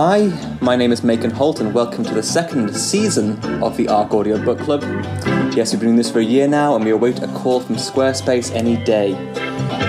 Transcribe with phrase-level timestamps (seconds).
[0.00, 0.28] Hi,
[0.60, 4.40] my name is Macon Holt, and welcome to the second season of the Arc Audio
[4.40, 4.84] Book Club.
[5.56, 7.74] Yes, we've been doing this for a year now, and we await a call from
[7.74, 9.14] Squarespace any day.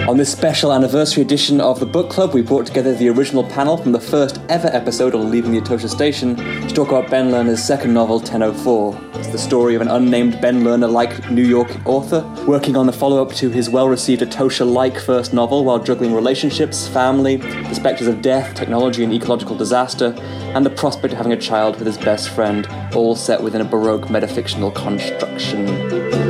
[0.10, 3.78] On this special anniversary edition of the book club, we brought together the original panel
[3.78, 7.64] from the first ever episode on Leaving the Atocha Station to talk about Ben Lerner's
[7.64, 9.00] second novel, 1004.
[9.14, 12.92] It's the story of an unnamed Ben Lerner like New York author working on the
[12.92, 17.76] follow up to his well received Atocha like first novel while juggling relationships, family, the
[17.76, 20.15] spectres of death, technology, and ecological disaster,
[20.56, 22.65] and the prospect of having a child with his best friend,
[22.96, 26.29] all set within a Baroque metafictional construction.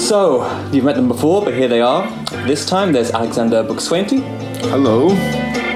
[0.00, 2.10] So, you've met them before, but here they are.
[2.46, 4.20] This time there's Alexander Buxwenti,
[4.70, 5.10] Hello.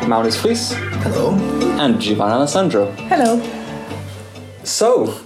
[0.08, 1.34] Maurits Flies, Hello.
[1.78, 2.90] and Giovanna Alessandro.
[2.92, 3.40] Hello.
[4.64, 5.20] So,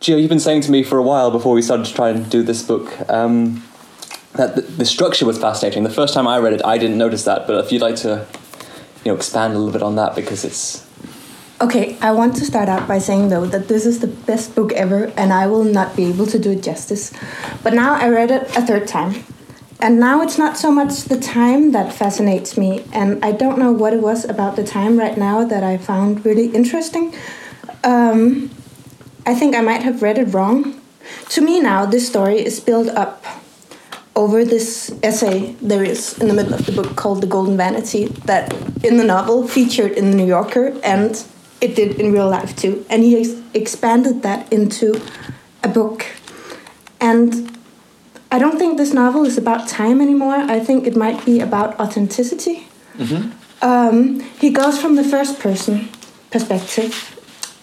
[0.00, 2.28] Gio, you've been saying to me for a while before we started to try and
[2.28, 3.64] do this book um,
[4.34, 5.82] that the, the structure was fascinating.
[5.82, 8.26] The first time I read it, I didn't notice that, but if you'd like to,
[9.04, 10.86] you know, expand a little bit on that because it's
[11.62, 14.72] Okay, I want to start out by saying though that this is the best book
[14.72, 17.12] ever and I will not be able to do it justice.
[17.62, 19.24] But now I read it a third time.
[19.78, 23.72] And now it's not so much the time that fascinates me, and I don't know
[23.72, 27.14] what it was about the time right now that I found really interesting.
[27.82, 28.50] Um,
[29.24, 30.78] I think I might have read it wrong.
[31.30, 33.24] To me, now, this story is built up
[34.14, 38.06] over this essay there is in the middle of the book called The Golden Vanity
[38.26, 38.52] that
[38.84, 41.24] in the novel featured in the New Yorker and
[41.60, 42.84] it did in real life too.
[42.90, 45.00] And he ex- expanded that into
[45.62, 46.06] a book.
[47.00, 47.56] And
[48.32, 50.34] I don't think this novel is about time anymore.
[50.34, 52.66] I think it might be about authenticity.
[53.62, 55.88] Um, he goes from the first person
[56.30, 56.92] perspective,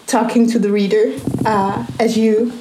[0.06, 2.52] talking to the reader uh, as you,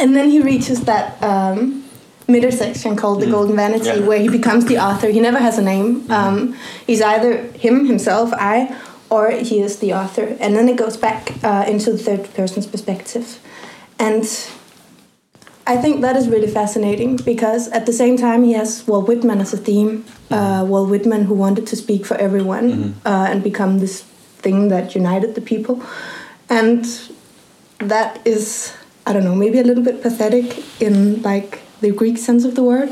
[0.00, 1.84] and then he reaches that um,
[2.28, 4.06] middle section called the Golden Vanity, Yeah.
[4.06, 5.08] where he becomes the author.
[5.08, 6.10] He never has a name.
[6.10, 6.54] Um,
[6.86, 8.74] he's either him, himself, I,
[9.12, 10.26] or he is the author.
[10.40, 13.26] And then it goes back uh, into the third person's perspective.
[13.98, 14.24] And
[15.66, 19.40] I think that is really fascinating because at the same time he has Walt Whitman
[19.40, 20.04] as a theme.
[20.30, 22.68] Uh, Walt Whitman who wanted to speak for everyone
[23.04, 24.02] uh, and become this
[24.44, 25.80] thing that united the people,
[26.48, 26.84] and
[27.78, 28.72] that is
[29.06, 30.46] I don't know maybe a little bit pathetic
[30.80, 32.88] in like the Greek sense of the word,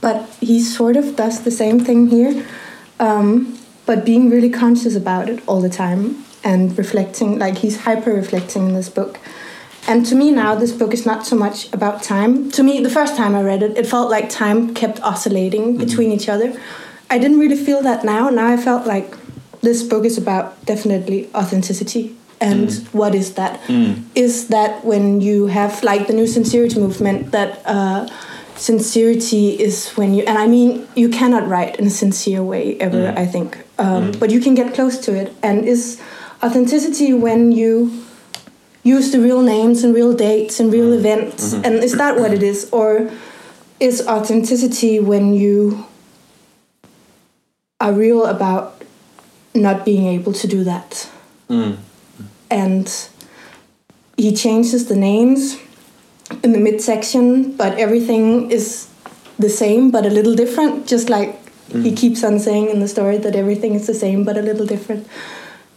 [0.00, 2.44] but he sort of does the same thing here,
[2.98, 3.58] um,
[3.92, 8.68] but being really conscious about it all the time and reflecting like he's hyper reflecting
[8.68, 9.18] in this book.
[9.86, 12.50] And to me now, this book is not so much about time.
[12.52, 15.84] To me, the first time I read it, it felt like time kept oscillating mm-hmm.
[15.84, 16.58] between each other.
[17.10, 18.30] I didn't really feel that now.
[18.30, 19.14] Now I felt like
[19.60, 22.16] this book is about definitely authenticity.
[22.40, 22.94] And mm.
[22.94, 23.60] what is that?
[23.64, 24.04] Mm.
[24.14, 28.08] Is that when you have like the new sincerity movement that uh,
[28.56, 33.12] sincerity is when you and I mean you cannot write in a sincere way ever.
[33.12, 33.18] Mm.
[33.18, 34.20] I think, um, mm.
[34.20, 35.34] but you can get close to it.
[35.42, 36.00] And is
[36.42, 38.04] authenticity when you
[38.82, 40.98] use the real names and real dates and real mm.
[40.98, 41.54] events?
[41.54, 41.64] Mm-hmm.
[41.64, 42.68] And is that what it is?
[42.72, 43.10] Or
[43.80, 45.86] is authenticity when you
[47.80, 48.82] are real about
[49.54, 51.10] not being able to do that?
[51.48, 51.78] Mm.
[52.50, 53.08] And
[54.16, 55.58] he changes the names
[56.42, 58.88] in the midsection but everything is
[59.38, 61.41] the same but a little different just like
[61.72, 64.66] he keeps on saying in the story that everything is the same but a little
[64.66, 65.06] different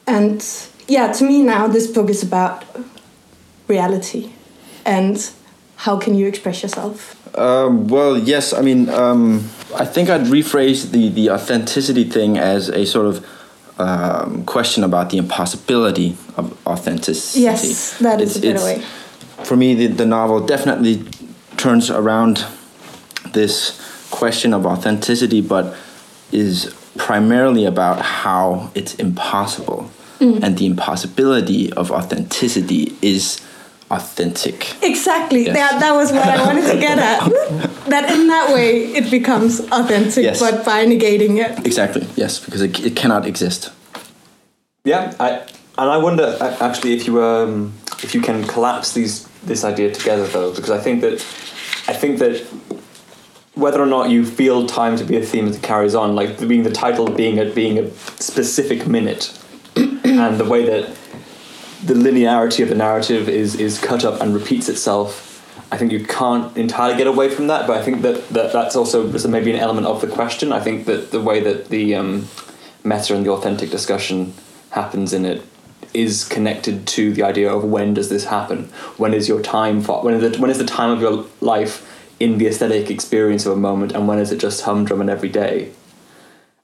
[0.07, 0.43] and
[0.87, 2.63] yeah to me now this book is about
[3.67, 4.31] reality
[4.85, 5.31] and
[5.77, 8.53] how can you express yourself Um, well, yes.
[8.53, 13.15] I mean, um, I think I'd rephrase the the authenticity thing as a sort of
[13.77, 17.41] um, question about the impossibility of authenticity.
[17.43, 18.77] yes that is It's- a better way
[19.43, 21.03] For me, the, the novel definitely
[21.57, 22.45] turns around
[23.33, 23.75] this
[24.11, 25.65] question of authenticity, but
[26.31, 30.41] is primarily about how it's impossible, Mm.
[30.43, 33.41] and the impossibility of authenticity is
[33.91, 34.73] authentic.
[34.81, 35.45] Exactly.
[35.45, 35.55] Yes.
[35.57, 37.19] That, that was what I wanted to get at.
[37.89, 40.39] that in that way it becomes authentic, Yes.
[40.39, 41.65] but by negating it.
[41.65, 42.07] Exactly.
[42.15, 43.71] Yes, because it, it cannot exist.
[44.85, 45.29] Yeah, I,
[45.77, 50.25] and I wonder actually if you um, if you can collapse these this idea together
[50.27, 51.13] though, because I think that
[51.87, 52.41] I think that
[53.55, 56.63] whether or not you feel time to be a theme that carries on, like being
[56.63, 59.37] the title being a being a specific minute,
[59.75, 60.95] and the way that
[61.83, 65.31] the linearity of the narrative is is cut up and repeats itself.
[65.71, 68.75] I think you can't entirely get away from that, but I think that, that that's
[68.75, 70.53] also maybe an element of the question.
[70.53, 72.27] I think that the way that the um,
[72.83, 74.33] meta and the authentic discussion
[74.69, 75.41] happens in it
[75.93, 78.65] is connected to the idea of when does this happen?
[78.97, 81.94] When is your time for when is the when is the time of your life
[82.19, 85.29] in the aesthetic experience of a moment, and when is it just humdrum and every
[85.29, 85.71] day?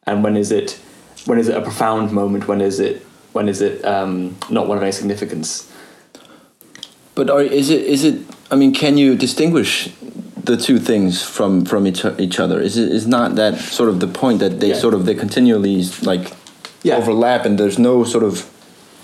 [0.06, 0.80] And when is it
[1.26, 2.48] when is it a profound moment?
[2.48, 5.72] When is it when is it um, not one of any significance?
[7.16, 8.20] But are, is it is it?
[8.50, 9.90] I mean, can you distinguish
[10.44, 12.60] the two things from from each, each other?
[12.62, 14.76] Is it is not that sort of the point that they Yeah.
[14.80, 16.32] sort of they continually like
[16.84, 16.98] Yeah.
[16.98, 18.46] overlap and there's no sort of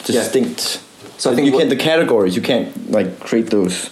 [0.08, 0.22] Yeah.
[0.22, 0.80] distinct.
[1.18, 3.90] So I think you what- can't the categories you can't like create those.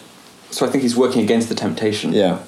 [0.56, 2.13] So I think he's working against the temptation.
[2.13, 2.40] Yeah.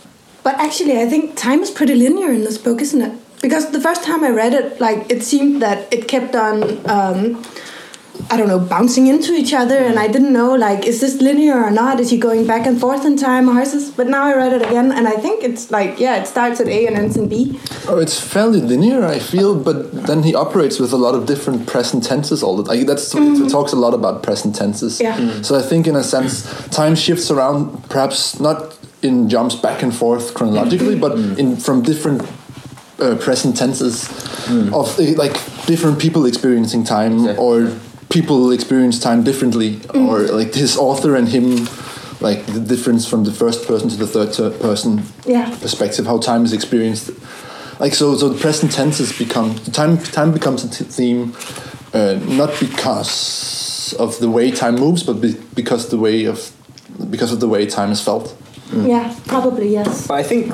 [0.42, 3.12] But actually, I think time is pretty linear in this book, isn't it?
[3.42, 7.44] Because the first time I read it, like it seemed that it kept on, um,
[8.29, 11.63] I don't know, bouncing into each other, and I didn't know like, is this linear
[11.63, 12.00] or not?
[12.00, 13.89] Is he going back and forth in time, or is this?
[13.89, 16.68] But now I read it again, and I think it's like, yeah, it starts at
[16.68, 17.59] A and ends in B.
[17.88, 21.68] Oh, it's fairly linear, I feel, but then he operates with a lot of different
[21.68, 22.85] present tenses all the time.
[22.85, 25.00] That's it talks a lot about present tenses.
[25.00, 25.18] Yeah.
[25.18, 25.45] Mm.
[25.45, 29.95] So I think, in a sense, time shifts around, perhaps not in jumps back and
[29.95, 32.21] forth chronologically, but in from different
[33.00, 34.09] uh, present tenses
[34.74, 35.33] of uh, like
[35.65, 37.71] different people experiencing time or
[38.09, 41.68] people experience time differently or like his author and him
[42.21, 45.50] like the difference from the first person to the third ter- person Yeah.
[45.62, 47.12] perspective how time is experienced
[47.80, 51.33] like so so the present tenses become time time becomes a t- theme
[51.94, 56.51] uh, not because of the way time moves but be, because the way of
[57.12, 58.36] because of the way time is felt
[58.74, 60.07] Yeah, probably yes.
[60.07, 60.53] But I think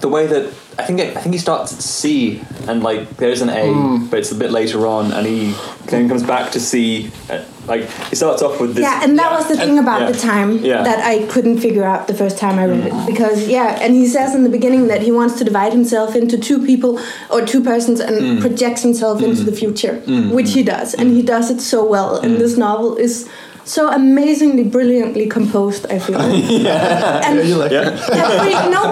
[0.00, 0.46] the way that
[0.78, 4.32] I think I think he starts at C and like there's an A, but it's
[4.32, 5.54] a bit later on, and he
[5.86, 7.10] then comes back to C.
[7.28, 8.82] uh, Like he starts off with this.
[8.82, 10.10] Yeah, and that was the thing about yeah.
[10.12, 10.82] the time Yeah.
[10.82, 12.94] that I couldn't figure out the first time I read it.
[13.06, 16.36] Because, yeah, and he says in the beginning that he wants to divide himself into
[16.38, 16.98] two people
[17.30, 18.40] or two persons and Mm.
[18.40, 19.94] projects himself into the future,
[20.36, 20.94] which he does.
[20.94, 22.10] And he does it so well.
[22.18, 22.24] Mm.
[22.24, 23.28] And this novel is
[23.70, 26.20] so amazingly brilliantly composed, I feel.
[26.20, 27.20] And Yeah.
[27.24, 27.72] every, no, but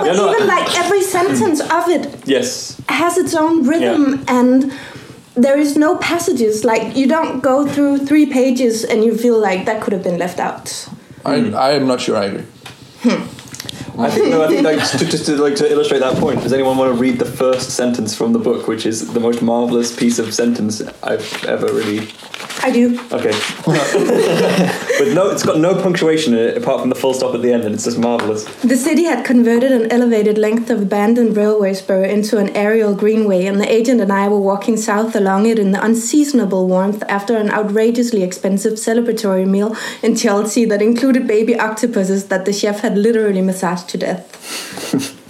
[0.06, 0.30] Yeah, no.
[0.30, 2.80] even like every sentence of it Yes.
[2.88, 4.72] has its own rhythm and
[5.34, 9.64] there is no passages like you don't go through three pages and you feel like
[9.66, 10.66] that could have been left out
[11.24, 11.34] I,
[11.68, 12.46] I am not sure I agree
[13.02, 13.22] hmm.
[13.98, 14.44] I think no.
[14.44, 16.42] I think like just to, just to like to illustrate that point.
[16.42, 19.42] Does anyone want to read the first sentence from the book, which is the most
[19.42, 22.08] marvelous piece of sentence I've ever really
[22.62, 23.32] i do Okay.
[24.98, 27.52] But no, it's got no punctuation in it apart from the full stop at the
[27.52, 28.44] end, and it's just marvelous.
[28.62, 33.44] the city had converted an elevated length of abandoned railway spur into an aerial greenway
[33.46, 37.36] and the agent and i were walking south along it in the unseasonable warmth after
[37.36, 42.98] an outrageously expensive celebratory meal in chelsea that included baby octopuses that the chef had
[42.98, 45.14] literally massaged to death.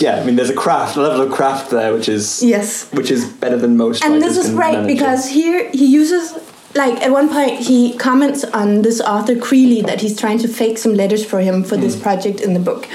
[0.00, 2.88] Yeah, I mean, there's a craft, a level of craft there, which is yes.
[2.92, 4.04] which is better than most.
[4.04, 6.34] and this is great because here he uses
[6.74, 10.78] like at one point he comments on this author Creeley that he's trying to fake
[10.78, 11.82] some letters for him for Hmm.
[11.82, 12.86] this project in the book.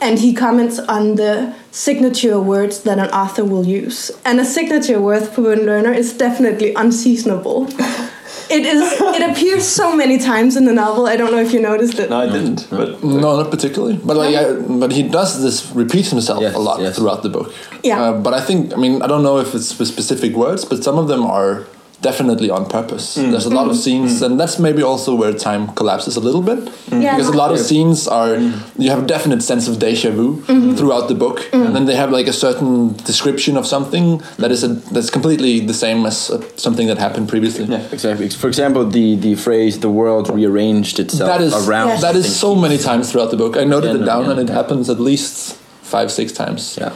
[0.00, 4.10] And he comments on the signature words that an author will use.
[4.24, 7.66] And a signature word for a Lerner is definitely unseasonable
[8.50, 11.60] it is it appears so many times in the novel i don't know if you
[11.60, 12.66] noticed it No, I didn't.
[12.70, 13.96] But No, not particularly.
[14.08, 14.52] But like, I,
[14.82, 16.96] but he does this repeats himself Yes, a lot yes.
[16.96, 17.52] throughout the book.
[17.82, 18.00] Yeah.
[18.02, 20.82] Uh, but I think, I mean, I don't know if it's with specific words, but
[20.84, 21.64] some of them are
[22.02, 23.16] definitely on purpose.
[23.16, 23.30] Mm.
[23.30, 23.82] There's a lot of mm.
[23.84, 24.26] scenes, mm.
[24.26, 26.58] and that's maybe also where time collapses a little bit.
[26.90, 27.38] Yeah, because a no.
[27.38, 28.36] lot of scenes are
[28.78, 30.74] you have a definite sense of deja vu mm-hmm.
[30.76, 34.62] throughout the book, and then they have like a certain description of something that is
[34.62, 37.64] a, that's completely the same as uh, something that happened previously.
[37.64, 38.28] Yeah, exactly.
[38.28, 42.00] For example, the the phrase "the world rearranged itself That is around." Yes.
[42.02, 43.56] that I is think so many times throughout the book.
[43.56, 44.32] I noted Yeah, it down, yeah.
[44.32, 46.76] and it happens at least five, six times.
[46.80, 46.92] Yeah.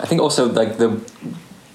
[0.00, 1.00] I think also like the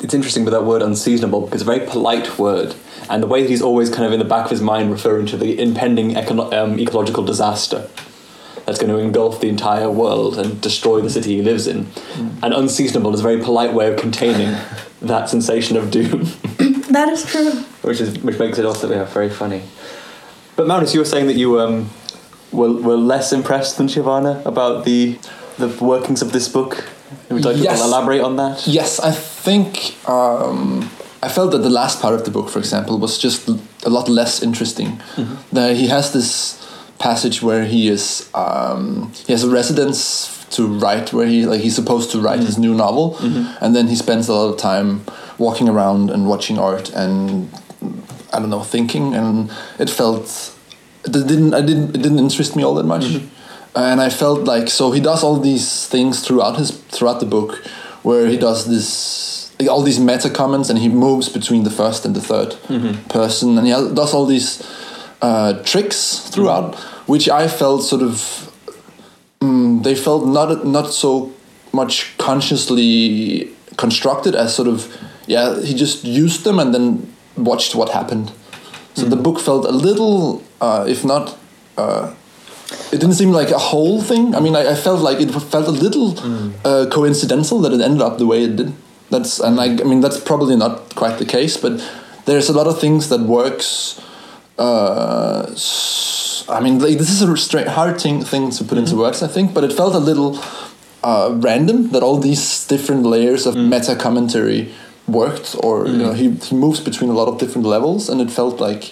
[0.01, 2.75] it's interesting with that word unseasonable because it's a very polite word,
[3.09, 5.25] and the way that he's always kind of in the back of his mind referring
[5.27, 7.87] to the impending econo- um, ecological disaster
[8.65, 11.87] that's going to engulf the entire world and destroy the city he lives in.
[12.43, 14.55] And unseasonable is a very polite way of containing
[15.01, 16.23] that sensation of doom,
[16.91, 19.63] that is true which is which makes it also yeah, very funny.
[20.55, 21.89] But Magnus, you were saying that you um,
[22.51, 25.17] were, were less impressed than Shivana about the
[25.57, 26.85] the workings of this book.
[27.29, 27.79] Would you like Yes.
[27.79, 28.67] to elaborate on that?
[28.67, 30.89] Yes, I think um,
[31.23, 33.47] I felt that the last part of the book, for example, was just
[33.85, 34.99] a lot less interesting.
[35.53, 36.55] That he has this
[36.99, 41.75] passage where he is um, he has a residence to write where he like he's
[41.75, 43.17] supposed to write his new novel,
[43.61, 45.01] and then he spends a lot of time
[45.37, 47.49] walking around and watching art and
[48.33, 49.49] I don't know thinking, and
[49.79, 50.53] it felt
[51.05, 53.05] it didn't I didn't it didn't interest me all that much.
[53.75, 57.63] And I felt like so he does all these things throughout his throughout the book,
[58.03, 62.05] where he does this like, all these meta comments and he moves between the first
[62.05, 64.63] and the 3rd person, and he does all these
[65.21, 66.75] uh, tricks throughout,
[67.07, 68.51] which I felt sort of
[69.41, 71.31] mm, they felt not not so
[71.71, 74.87] much consciously constructed as sort of
[75.27, 78.31] yeah he just used them and then watched what happened.
[78.95, 81.37] So the book felt a little, uh, if not,
[81.77, 82.13] uh,
[82.91, 84.35] it didn't seem like a whole thing.
[84.35, 86.15] I mean, I, I felt like it felt a little
[86.65, 88.73] uh, coincidental that it ended up the way it did.
[89.09, 91.81] That's and I, I mean that's probably not quite the case, but
[92.25, 93.99] there's a lot of things that works.
[94.57, 95.55] Uh,
[96.49, 99.27] I mean, like, this is a straight hard thing, thing to put into words, I
[99.27, 100.37] think, but it felt a little
[101.03, 104.73] uh, random that all these different layers of meta commentary
[105.07, 108.29] worked, or you know, he, he moves between a lot of different levels, and it
[108.29, 108.89] felt like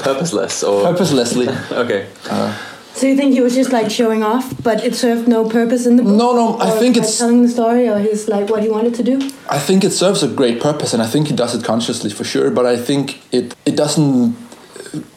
[0.00, 1.48] purposeless or purposelessly.
[1.72, 2.06] okay.
[2.96, 5.96] So you think he was just like showing off, but it served no purpose in
[5.96, 6.16] the book?
[6.16, 8.94] No, no, I think like, it's- telling the story, or his like what he wanted
[8.94, 9.16] to do.
[9.50, 12.24] I think it serves a great purpose, and I think he does it consciously for
[12.24, 12.50] sure.
[12.50, 14.34] But I think it it doesn't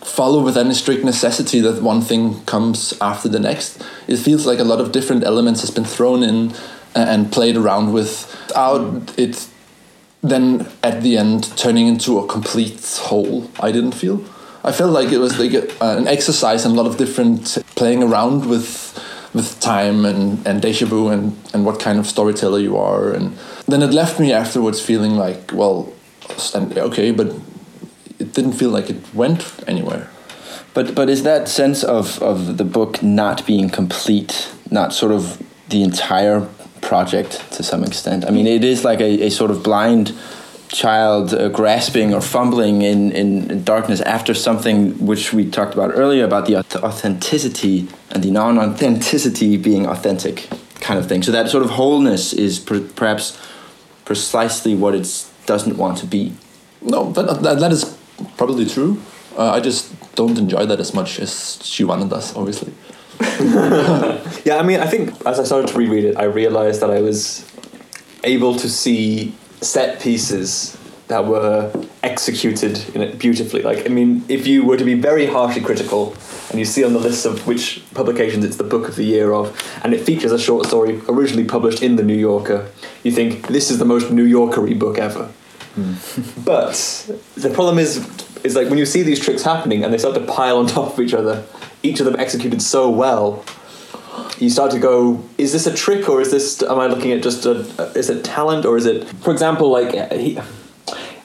[0.04, 3.82] follow with any strict necessity that one thing comes after the next.
[4.08, 6.52] It feels like a lot of different elements has been thrown in
[6.96, 9.48] and played around with, without it
[10.22, 13.50] then at the end turning into a complete whole.
[13.62, 14.22] I didn't feel.
[14.64, 18.46] I felt like it was like an exercise and a lot of different playing around
[18.46, 18.98] with
[19.34, 23.38] with time and, and deja vu and, and what kind of storyteller you are and
[23.68, 25.94] then it left me afterwards feeling like well
[26.78, 27.28] okay but
[28.18, 30.10] it didn't feel like it went anywhere
[30.74, 35.42] But but is that sense of, of the book not being complete, not sort of
[35.70, 36.48] the entire
[36.82, 38.26] project to some extent?
[38.26, 40.14] I mean, it is like a, a sort of blind
[40.70, 46.24] child uh, grasping or fumbling in, in darkness after something which we talked about earlier
[46.24, 50.48] about the authenticity and the non authenticity being authentic
[50.80, 51.24] kind of thing.
[51.24, 53.38] So that sort of wholeness is per- perhaps
[54.06, 56.34] precisely what it doesn't want to be.
[56.82, 57.98] no that, that, that is
[58.38, 59.02] probably true
[59.38, 61.30] uh, I just don't enjoy that as much as
[61.62, 62.74] Shivana does obviously
[64.46, 67.02] Yeah, I mean, I think as I started to reread it, I realized that I
[67.02, 67.46] was
[68.24, 70.78] able to see set pieces
[71.10, 71.72] that were
[72.04, 72.80] executed
[73.18, 73.64] beautifully.
[73.64, 76.16] Like, I mean, if you were to be very harshly critical,
[76.52, 79.34] and you see on the list of which publications it's the book of the year
[79.34, 82.70] of, and it features a short story originally published in the New Yorker,
[83.04, 85.32] you think this is the most New Yorkery book ever.
[85.76, 85.94] Hmm.
[86.44, 86.74] but
[87.36, 87.98] the problem is,
[88.44, 90.94] is like when you see these tricks happening and they start to pile on top
[90.94, 91.44] of each other,
[91.84, 93.44] each of them executed so well,
[94.40, 96.62] you start to go, is this a trick or is this?
[96.64, 97.60] Am I looking at just a?
[97.96, 99.08] Is it talent or is it?
[99.08, 100.40] For example, like he,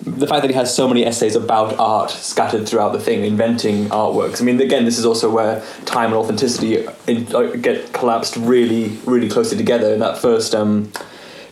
[0.04, 3.86] the fact that he has so many essays about art scattered throughout the thing, inventing
[3.86, 4.40] artworks.
[4.40, 8.98] I mean, again, this is also where time and authenticity in, like, get collapsed really,
[9.06, 9.94] really closely together.
[9.94, 10.92] In that first um,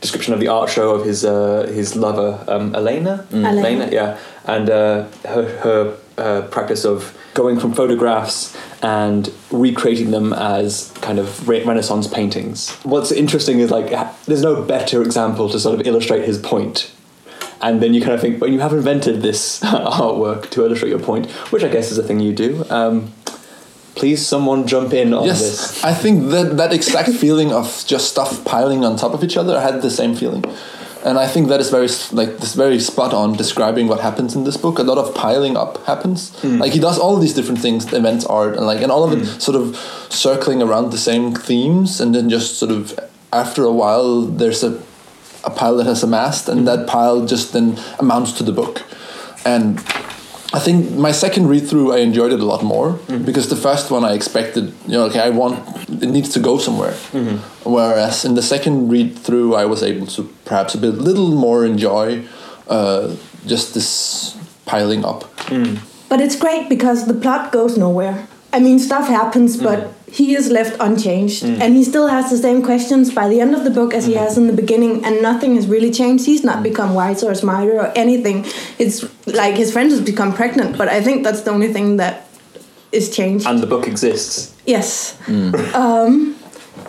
[0.01, 3.91] description of the art show of his uh, his lover um, Alena, Alena.
[3.91, 10.93] yeah, and uh, her her uh, practice of going from photographs and recreating them as
[11.01, 12.71] kind of re- Renaissance paintings.
[12.83, 13.91] What's interesting is like
[14.25, 16.93] there's no better example to sort of illustrate his point.
[17.61, 20.99] And then you kind of think, but you have invented this artwork to illustrate your
[20.99, 22.65] point, which I guess is a thing you do.
[22.71, 23.13] Um,
[23.95, 25.85] please, someone jump in on yes this.
[25.85, 29.57] I think that that exact feeling of just stuff piling on top of each other
[29.57, 30.45] I had the same feeling
[31.05, 34.45] and I think that is very like this very spot on describing what happens in
[34.45, 34.79] this book.
[34.79, 36.31] A lot of piling up happens.
[36.43, 36.59] Mm.
[36.61, 39.25] Like he does all these different things, events, art, and like and all of it
[39.25, 39.41] mm.
[39.41, 39.77] sort of
[40.09, 42.99] circling around the same themes, and then just sort of
[43.33, 44.81] after a while there's a
[45.45, 46.67] a pile that has amassed, and mm-hmm.
[46.67, 48.83] that pile just then amounts to the book.
[49.45, 49.81] And
[50.55, 53.25] I think my second read through I enjoyed it a lot more mm-hmm.
[53.25, 56.59] because the first one I expected, you know, okay, I want it needs to go
[56.59, 56.93] somewhere.
[57.13, 57.71] Mm-hmm.
[57.71, 61.65] Whereas in the second read through, I was able to perhaps a bit little more
[61.65, 62.25] enjoy
[62.69, 63.17] uh,
[63.47, 65.25] just this piling up.
[65.49, 65.81] Mm.
[66.09, 68.27] But it's great because the plot goes nowhere.
[68.53, 70.02] I mean, stuff happens, but mm-hmm.
[70.13, 71.59] He is left unchanged, mm.
[71.59, 74.13] and he still has the same questions by the end of the book as he
[74.13, 74.25] mm-hmm.
[74.25, 76.27] has in the beginning, and nothing has really changed.
[76.27, 76.65] He's not mm.
[76.65, 78.45] become wiser or smarter or anything.
[78.79, 82.29] It's like his friend has become pregnant, but I think that's the only thing that
[82.93, 83.47] is changed.
[83.47, 84.55] And the book exists.
[84.67, 85.55] yes, mm.
[85.83, 86.37] um,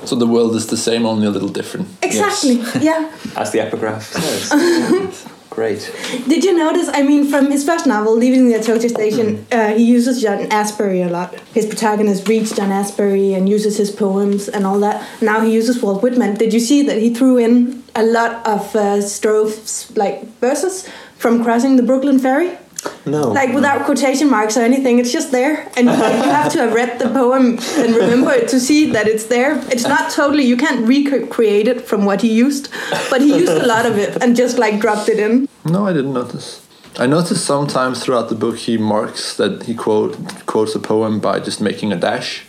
[0.03, 1.88] So the world is the same, only a little different.
[2.01, 2.56] exactly.
[2.82, 3.10] Yeah.
[3.38, 5.30] As the epigraph says.
[5.53, 5.93] Great.
[6.27, 6.89] Did you notice?
[6.91, 11.05] I mean, from his first novel, Leaving the Atocha Station, uh, he uses John Ashbery
[11.05, 11.36] a lot.
[11.53, 15.05] His protagonist reads John Ashbery and uses his poems and all that.
[15.22, 16.38] Now he uses Walt Whitman.
[16.38, 21.43] Did you see that he threw in a lot of uh, strophes like verses from
[21.43, 22.57] Crossing the Brooklyn Ferry?
[23.05, 23.31] No.
[23.31, 26.74] Like without quotation marks or anything, it's just there, and like, you have to have
[26.74, 29.60] read the poem and remember it to see that it's there.
[29.69, 32.69] It's not totally you can't recreate it from what he used,
[33.10, 35.50] but he used a lot of it and just like dropped it in.
[35.65, 36.62] No, I didn't notice.
[36.98, 41.39] I noticed sometimes throughout the book he marks that he quote quotes a poem by
[41.39, 42.45] just making a dash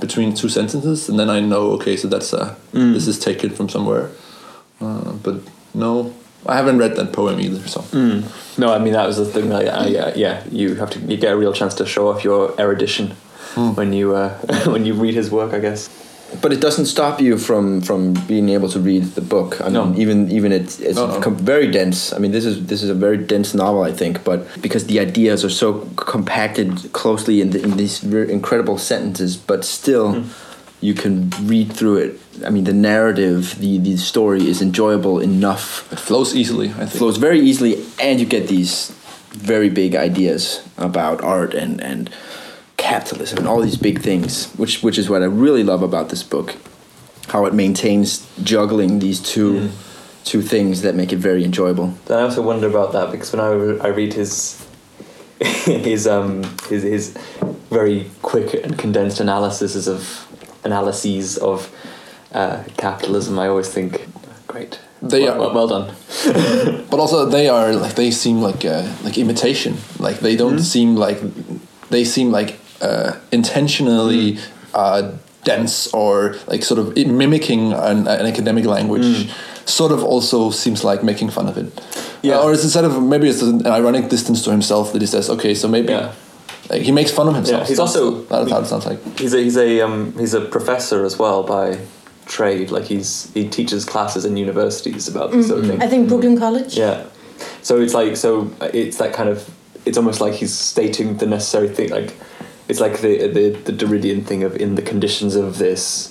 [0.00, 3.68] between two sentences, and then I know okay, so that's a this is taken from
[3.68, 4.10] somewhere.
[4.80, 5.36] Uh, but
[5.74, 6.12] no,
[6.48, 7.84] I haven't read that poem either, so
[8.58, 9.50] No, I mean that was the thing.
[9.50, 12.24] Like, uh, yeah, yeah, you have to you get a real chance to show off
[12.24, 13.06] your erudition
[13.78, 14.30] when you uh,
[14.72, 15.52] when you read his work.
[15.52, 15.88] I guess.
[16.42, 19.60] But it doesn't stop you from from being able to read the book.
[19.64, 19.94] I No.
[19.96, 21.20] even even it's it's No, no.
[21.20, 22.12] com- very dense.
[22.16, 24.24] I mean, this is this is a very dense novel, I think.
[24.24, 29.64] But because the ideas are so compacted closely in, the, in these incredible sentences, but
[29.64, 30.22] still,
[30.80, 32.20] you can read through it.
[32.44, 35.90] I mean, the narrative, the the story is enjoyable enough.
[35.92, 36.68] it flows easily.
[36.70, 36.90] I think.
[36.92, 38.90] flows very easily, and you get these
[39.30, 42.10] very big ideas about art and and
[42.76, 46.22] capitalism and all these big things, which which is what I really love about this
[46.22, 46.54] book,
[47.28, 49.70] how it maintains juggling these two
[50.24, 51.94] two things that make it very enjoyable.
[52.06, 54.64] Then I also wonder about that because when I, re- I read his
[55.40, 57.16] his um his his
[57.70, 60.27] very quick and condensed analysis of
[60.64, 61.70] analyses of
[62.32, 64.06] uh, capitalism, I always think,
[64.46, 64.78] great.
[65.00, 65.94] They well, are- well, well done.
[66.90, 69.76] But also, they are like they seem like uh, like imitation.
[69.98, 71.20] Like they don't seem like
[71.90, 74.38] they seem like uh, intentionally
[74.74, 75.12] uh,
[75.44, 79.30] dense or like sort of mimicking an, an academic language.
[79.66, 81.66] Sort of also seems like making fun of it.
[82.22, 82.38] Yeah.
[82.38, 85.28] Uh, or it's instead of maybe it's an ironic distance to himself that he says,
[85.28, 86.12] okay, so maybe Yeah.
[86.70, 87.62] Like, he makes fun of himself.
[87.62, 89.18] Yeah, he's That's- also- that's how it sounds like.
[89.18, 91.78] He's a he's a um he's a professor as well by
[92.26, 92.70] trade.
[92.70, 95.82] Like he's he teaches classes in universities about this sort of thing.
[95.82, 96.76] I think Brooklyn College.
[96.76, 97.04] Yeah.
[97.62, 99.48] So it's like so it's that kind of
[99.84, 102.12] it's almost like he's stating the necessary thing like
[102.68, 106.10] it's like the the the Derridian thing of in the conditions of this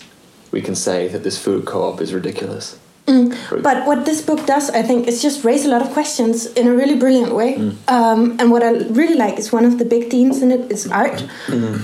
[0.51, 2.79] we can say that this food co-op is ridiculous.
[3.07, 6.45] For- But what this book does, I think, is just raise a lot of questions
[6.59, 7.55] in a really brilliant way.
[7.87, 10.87] Um, and what I really like is one of the big themes in it is
[10.91, 11.23] art.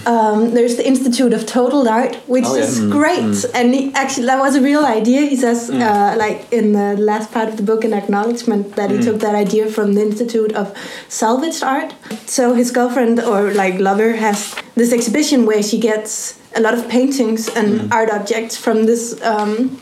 [0.05, 2.63] Um, there's the Institute of Total Art, which Oh, yeah.
[2.63, 3.45] is great.
[3.55, 5.21] And he, actually, that was a real idea.
[5.21, 8.99] He says, uh, like in the last part of the book, in acknowledgement, that he
[8.99, 10.73] took that idea from the Institute of
[11.07, 11.93] Salvaged Art.
[12.25, 16.87] So his girlfriend or like lover has this exhibition where she gets a lot of
[16.89, 19.15] paintings and art objects from this.
[19.23, 19.79] Um,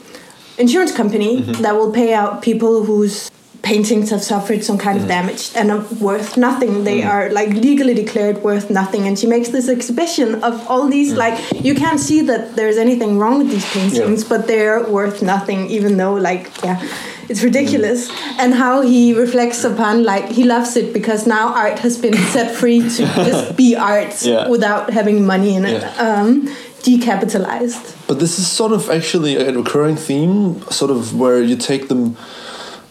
[0.62, 1.62] insurance company mm-hmm.
[1.64, 3.30] that will pay out people whose
[3.64, 5.28] paintings have suffered some kind of mm-hmm.
[5.28, 6.84] damage and are worth nothing.
[6.84, 7.10] They mm-hmm.
[7.10, 9.08] are like legally declared worth nothing.
[9.08, 13.20] And she makes this exhibition of all these like you can't see that there's anything
[13.20, 16.82] wrong with these paintings, but they're worth nothing, even though like yeah.
[17.30, 21.98] It's ridiculous, and how he reflects upon like he loves it because now art has
[21.98, 24.50] been set free to just be art Yeah.
[24.50, 26.08] without having money in it, Yeah.
[26.08, 27.96] um, decapitalized.
[28.08, 32.18] But this is sort of actually a recurring theme, sort of where you take them,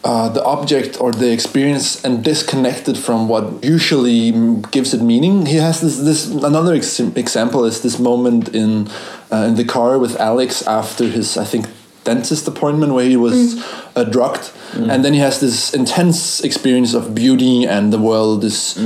[0.04, 5.02] uh, the object or the experience, and disconnect it from what usually mm, gives it
[5.02, 5.46] meaning.
[5.46, 5.98] He has this.
[5.98, 8.88] This another ex- example is this moment in
[9.32, 11.66] uh, in the car with Alex after his, I think,
[12.04, 13.62] dentist appointment where he was
[13.94, 18.78] uh, drugged, and then he has this intense experience of beauty and the world is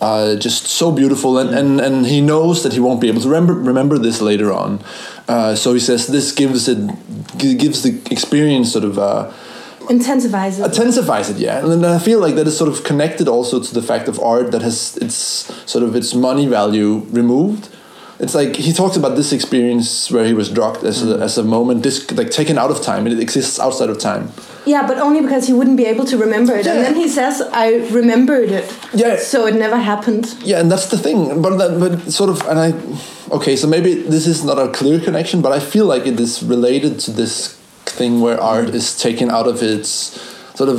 [0.00, 3.28] uh, just so beautiful, and, and and he knows that he won't be able to
[3.28, 4.80] remember remember this later on.
[5.26, 6.78] Uh, so he says this gives it
[7.38, 8.98] gives the experience sort of.
[8.98, 9.32] Uh,
[9.90, 10.66] Intensifies it.
[10.66, 13.80] intensifies it yeah and i feel like that is sort of connected also to the
[13.80, 15.16] fact of art that has its
[15.64, 17.70] sort of its money value removed
[18.20, 21.22] it's like he talks about this experience where he was drugged as, a, mm-hmm.
[21.22, 24.30] as a moment this like taken out of time and it exists outside of time
[24.66, 26.66] Yeah, but only because he wouldn't be able to remember it.
[26.66, 26.74] yeah.
[26.74, 27.66] And then he says, I
[28.00, 28.66] remembered it.
[28.92, 29.16] Yeah.
[29.16, 30.26] So it never happened.
[30.42, 32.68] yeah and that's the thing but that but sort of and i
[33.38, 36.42] okay so maybe this is not a clear connection but i feel like it is
[36.42, 37.54] related to this
[37.98, 39.88] thing where art is taken out of its
[40.58, 40.78] sort of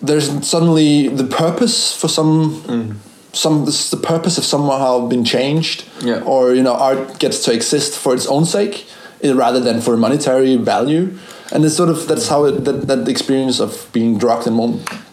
[0.00, 2.96] there's suddenly the purpose for some mm.
[3.34, 5.84] Some this, the purpose of somehow been changed.
[6.02, 6.22] Yeah.
[6.22, 8.86] or you know art gets to exist for its own sake
[9.22, 11.18] eh, rather than for monetary value.
[11.52, 14.58] And it's sort of that's how it that, that experience of being drugged and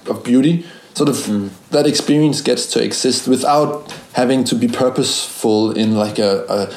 [0.07, 5.95] of beauty sort of that experience gets to exist without having to be purposeful in
[5.95, 6.75] like a, a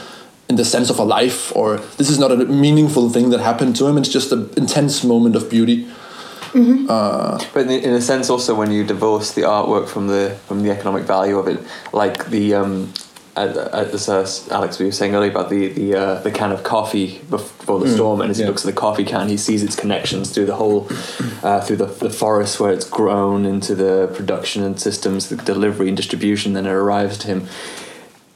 [0.49, 3.75] in the sense of a life or this is not a meaningful thing that happened
[3.77, 3.97] to him.
[3.99, 5.89] It's just an intense moment of beauty
[7.53, 10.71] But in, in a sense, also when you divorce the artwork from the from the
[10.71, 11.61] economic value of it,
[11.93, 12.93] like the um,
[13.37, 16.53] at, at this uh, Alex we were saying earlier about the the uh, the can
[16.53, 18.49] of coffee before the storm, and as he yeah.
[18.49, 20.89] looks at the coffee can, he sees its connections through the whole
[21.43, 25.89] uh, through the the forest where it's grown into the production and systems, the delivery
[25.89, 27.49] and distribution, then it arrives to him.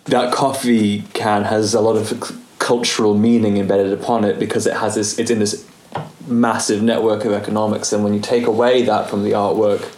[0.05, 4.95] That coffee can has a lot of cultural meaning embedded upon it because it has
[4.95, 5.19] this.
[5.19, 5.69] It's in this
[6.27, 9.95] massive network of economics, and when you take away that from the artwork,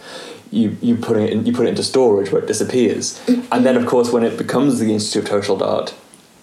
[0.51, 3.45] you you put it in, you put it into storage where it disappears, mm-hmm.
[3.51, 5.93] and then of course when it becomes the Institute of Social Art,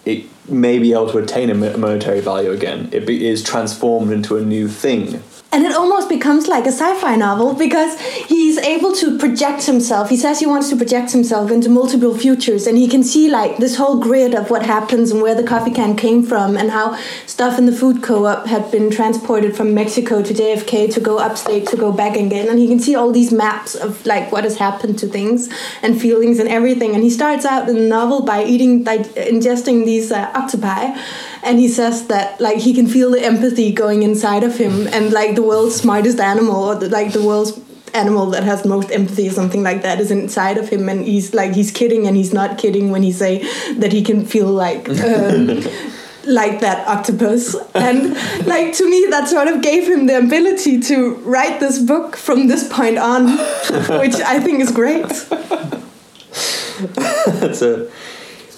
[0.05, 2.89] it may be able to attain a monetary value again.
[2.93, 5.23] It be, is transformed into a new thing.
[5.51, 10.11] And it almost becomes like a sci fi novel because he's able to project himself.
[10.11, 13.57] He says he wants to project himself into multiple futures and he can see like
[13.57, 16.99] this whole grid of what happens and where the coffee can came from and how
[17.25, 21.19] stuff in the food co op had been transported from Mexico to JFK to go
[21.19, 22.49] upstate to go back again.
[22.51, 25.49] And he can see all these maps of like what has happened to things
[25.83, 26.95] and feelings and everything.
[26.95, 30.95] And he starts out in the novel by eating, like ingesting these uh, octopi
[31.49, 35.13] and he says that like he can feel the empathy going inside of him and
[35.13, 37.59] like the world's smartest animal or the, like the world's
[37.95, 40.91] animal that has most empathy or something like that is inside of him.
[40.91, 43.39] And he's like he's kidding and he's not kidding when he say
[43.77, 45.47] that he can feel like um,
[46.27, 47.57] like that octopus.
[47.75, 48.15] And
[48.47, 52.49] like to me that sort of gave him the ability to write this book from
[52.49, 53.39] this point on
[53.99, 55.09] which i think is great.
[57.41, 57.91] That's a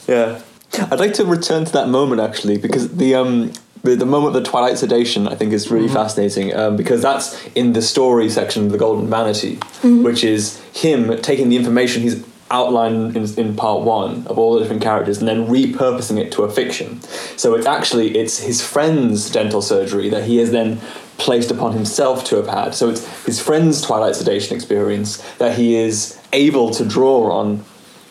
[0.09, 0.41] yeah.
[0.75, 3.53] I'd like to return to that moment actually because the um
[3.83, 7.43] the, the moment of the twilight sedation I think is really fascinating um, because that's
[7.55, 12.23] in the story section of the Golden Vanity, which is him taking the information he's
[12.51, 16.43] outlined in, in part one of all the different characters and then repurposing it to
[16.43, 17.01] a fiction.
[17.37, 20.81] So it's actually it's his friend's dental surgery that he has then
[21.17, 22.75] placed upon himself to have had.
[22.75, 27.65] So it's his friend's twilight sedation experience that he is able to draw on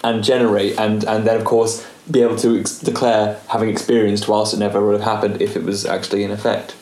[0.03, 4.53] and generate and and then of course be able to ex- declare having experienced whilst
[4.53, 6.75] it never would have happened if it was actually in effect.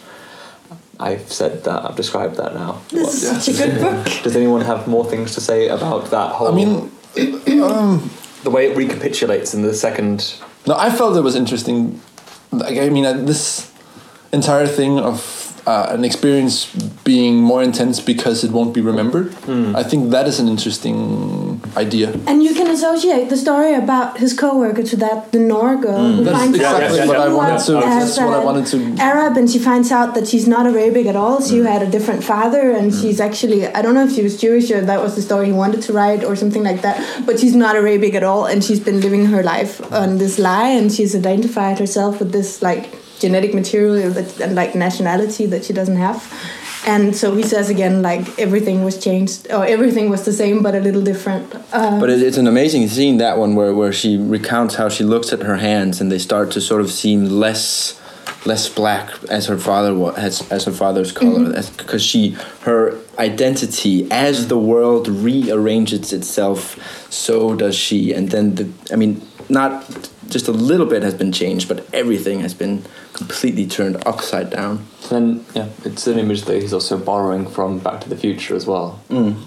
[0.99, 2.81] I've said that i've described that now.
[2.89, 4.05] This is such a good book.
[4.23, 8.75] Does anyone have more things to say about that whole I mean, the way it
[8.75, 12.01] recapitulates in the second no, I felt it was interesting.
[12.51, 13.71] Like, I mean, uh, this
[14.33, 16.65] entire thing of uh, an experience
[17.05, 19.33] being more intense because it won't be remembered.
[19.75, 21.46] I think that is an interesting
[21.77, 22.11] idea.
[22.27, 26.15] And you can associate the story about his coworker to that, the Noor girl mm.
[26.15, 27.73] who That's finds out exactly that what I wanted to.
[27.73, 28.77] That's what I wanted to.
[29.01, 31.41] Arab, and she finds out that she's not Arabic at all.
[31.41, 31.71] She mm.
[31.71, 33.01] had a different father, and mm.
[33.01, 35.51] she's actually I don't know if she was Jewish or that was the story he
[35.53, 36.97] wanted to write or something like that.
[37.25, 40.69] But she's not Arabic at all, and she's been living her life on this lie,
[40.69, 42.85] and she's identified herself with this like
[43.19, 46.21] genetic material that, and like nationality that she doesn't have.
[46.85, 50.75] And so he says again, like everything was changed, or everything was the same but
[50.75, 51.53] a little different.
[51.73, 55.03] Uh, But it, it's an amazing scene that one where, where she recounts how she
[55.03, 57.99] looks at her hands and they start to sort of seem less
[58.45, 62.29] less black as her father was as, as her father's color because she
[62.61, 66.77] her identity as the world rearranges itself
[67.11, 69.83] so does she and then the I mean not
[70.29, 74.85] just a little bit has been changed but everything has been completely turned upside down.
[75.09, 78.65] Then yeah it's an image that he's also borrowing from back to the future as
[78.65, 78.99] well.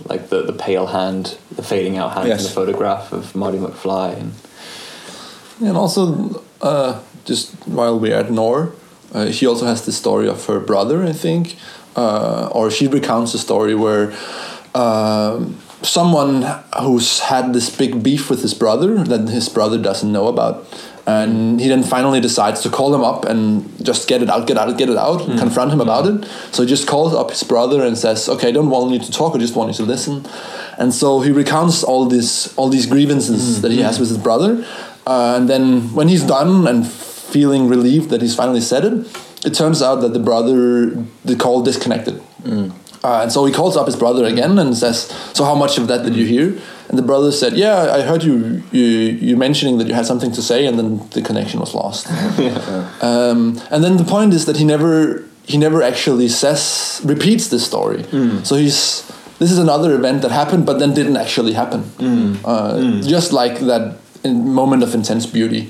[0.08, 4.18] Like the, the pale hand the fading out hand in the photograph of marty mcfly
[4.20, 4.32] and
[5.62, 8.72] And also, uh, just while we're at Noor,
[9.12, 11.56] uh, she also has the story of her brother, I think,
[11.96, 14.12] uh, or she recounts a story where
[14.74, 16.42] um someone
[16.80, 20.66] who's had this big beef with his brother that his brother doesn't know about.
[21.06, 24.56] And he then finally decides to call him up and just get it out, get
[24.58, 26.24] out, get it out, and confront him about it.
[26.24, 26.52] Hmm.
[26.52, 29.10] So he just calls up his brother and says, "Okay, I don't want you to
[29.10, 29.34] talk.
[29.34, 30.26] I just want you to listen."
[30.78, 33.62] And so he recounts all these all these grievances hmm.
[33.62, 34.64] that he has with his brother.
[35.06, 39.06] Uh, and then when he's done and feeling relieved that he's finally said it,
[39.44, 40.90] it turns out that the brother
[41.24, 42.22] the call disconnected.
[43.02, 45.86] Uh, and so he calls up his brother again and says, "So how much of
[45.88, 46.46] that did you hear?"
[46.88, 48.84] And the brother said, "Yeah, I heard you you,
[49.28, 52.06] you mentioning that you had something to say, and then the connection was lost."
[53.02, 57.64] um, and then the point is that he never he never actually says repeats this
[57.64, 58.04] story.
[58.44, 59.02] So he's
[59.38, 61.80] this is another event that happened, but then didn't actually happen.
[62.44, 65.62] Uh, Just like that in moment of intense beauty,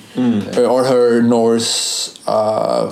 [0.57, 2.19] Uh, or her Noor's.
[2.27, 2.90] Uh,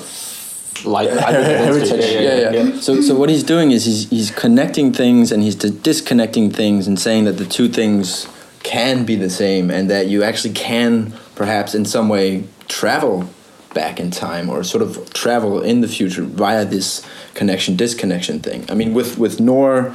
[0.85, 2.81] like Her- her- heritage, yeah, yeah.
[2.81, 6.87] So, so what he's doing is he's he's connecting things and he's di- disconnecting things
[6.87, 8.27] and saying that the two things
[8.63, 13.29] can be the same and that you actually can perhaps in some way travel
[13.75, 18.65] back in time or sort of travel in the future via this connection disconnection thing.
[18.71, 19.95] I mean, with with Noor,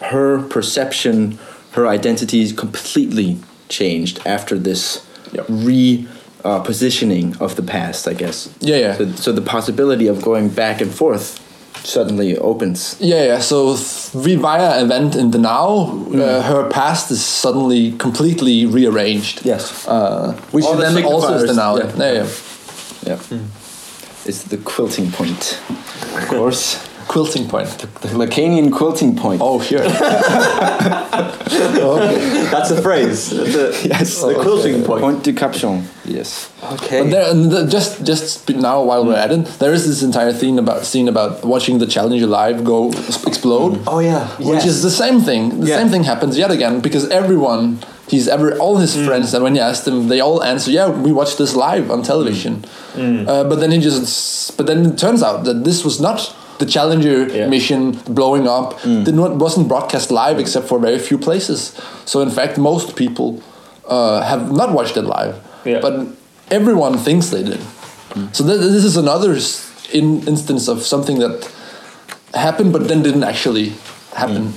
[0.00, 1.38] her perception,
[1.72, 5.46] her identity is completely changed after this Yep.
[5.48, 6.06] re.
[6.44, 8.48] Uh, positioning of the past, I guess.
[8.60, 8.96] Yeah, yeah.
[8.96, 11.38] So, so the possibility of going back and forth
[11.84, 12.96] suddenly opens.
[13.00, 13.38] Yeah, yeah.
[13.40, 16.20] So th- we via event in the now, Mm.
[16.20, 19.44] uh, her past is suddenly completely rearranged.
[19.44, 19.86] Yes.
[19.86, 21.76] Uh, which All the then also is the now.
[21.76, 21.92] yeah.
[21.96, 22.12] Yeah,
[23.06, 23.18] yeah.
[23.30, 23.38] Yeah.
[24.26, 25.58] It's the quilting point,
[26.16, 26.76] of course.
[27.12, 27.68] quilting point?
[28.02, 29.40] The Lacanian quilting point.
[29.44, 29.80] Oh, sure.
[31.22, 32.48] okay.
[32.50, 33.30] That's a phrase.
[33.30, 34.20] The, yes.
[34.22, 35.02] the quilting point.
[35.02, 35.84] Point de capiton.
[36.04, 36.50] Yes.
[36.74, 37.02] Okay.
[37.02, 40.32] But there, and the, just just now while we're at it, there is this entire
[40.32, 43.80] thing about scene about watching the Challenger live go s- explode.
[43.86, 44.26] oh yeah.
[44.38, 45.60] Which is the same thing.
[45.60, 45.78] The Yeah.
[45.78, 49.06] same thing happens yet again because everyone he's ever all his Mm.
[49.06, 52.02] friends and when you ask them, they all answer, "Yeah, we watched this live on
[52.02, 52.64] television."
[52.96, 53.28] Mm.
[53.28, 56.18] Uh, but then he just, but then it turns out that this was not
[56.62, 57.46] the Challenger Yeah.
[57.46, 57.50] Mm.
[57.56, 57.80] mission
[58.18, 58.68] blowing up.
[59.08, 61.60] Did not wasn't broadcast live except for very few places.
[62.04, 63.28] So in fact, most people
[63.94, 65.34] uh, have not watched it live.
[65.64, 65.80] Yeah.
[65.86, 65.94] But
[66.50, 67.60] everyone thinks they did.
[68.36, 69.60] So th- this is another s-
[69.92, 71.34] in- instance of something that
[72.34, 73.72] happened but then didn't actually
[74.14, 74.52] happen.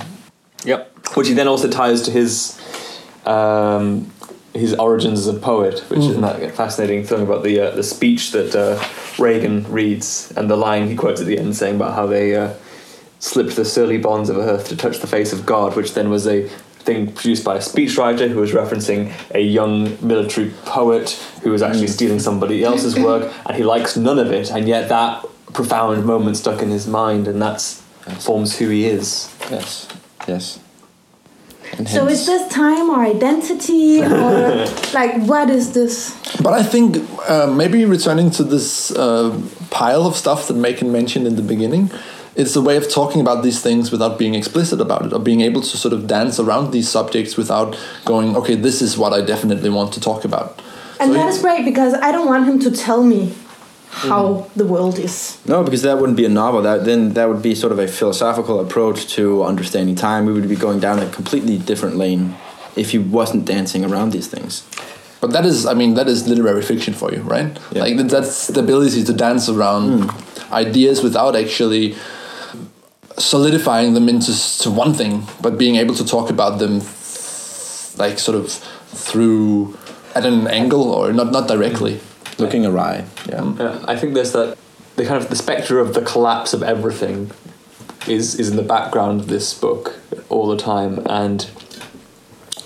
[0.64, 0.80] Yep.
[1.16, 2.32] Which he then also ties to his
[3.24, 4.10] um,
[4.56, 8.32] his origins as a poet, which is that fascinating thing about the uh, the speech
[8.32, 8.82] that uh,
[9.22, 12.54] Reagan reads and the line he quotes at the end, saying about how they uh,
[13.18, 16.26] slipped the surly bonds of earth to touch the face of God, which then was
[16.26, 21.10] a thing produced by a speechwriter who was referencing a young military poet
[21.42, 24.88] who was actually stealing somebody else's work, and he likes none of it, and yet
[24.88, 27.82] that profound moment stuck in his mind, and that's
[28.18, 29.34] forms who he is.
[29.50, 29.88] Yes.
[30.28, 30.60] Yes.
[31.78, 36.14] And So hence- is this time or identity or like what is this?
[36.42, 36.96] But I think
[37.28, 39.38] uh, maybe returning to this uh,
[39.70, 41.90] pile of stuff that Macon mentioned in the beginning,
[42.34, 45.40] it's a way of talking about these things without being explicit about it, or being
[45.40, 49.22] able to sort of dance around these subjects without going, okay, this is what I
[49.22, 50.60] definitely want to talk about.
[51.00, 53.34] And So that is great because I don't want him to tell me
[53.96, 54.54] how mm.
[54.54, 55.38] the world is.
[55.46, 56.60] No, because that wouldn't be a novel.
[56.62, 60.26] That then that would be sort of a philosophical approach to understanding time.
[60.26, 62.36] We would be going down a completely different lane
[62.76, 64.64] if he wasn't dancing around these things.
[65.20, 67.58] But that is, I mean, that is literary fiction for you, right?
[67.72, 67.82] Yeah.
[67.82, 70.52] Like that's the ability to dance around mm.
[70.52, 71.96] ideas without actually
[73.18, 76.80] solidifying them into to one thing, but being able to talk about them,
[77.96, 79.76] like sort of through
[80.14, 82.00] at an angle or not not directly.
[82.38, 83.04] Looking awry.
[83.28, 83.52] Yeah.
[83.58, 84.56] Yeah, I think there's that
[84.96, 87.30] the kind of the spectre of the collapse of everything
[88.06, 91.48] is is in the background of this book all the time, and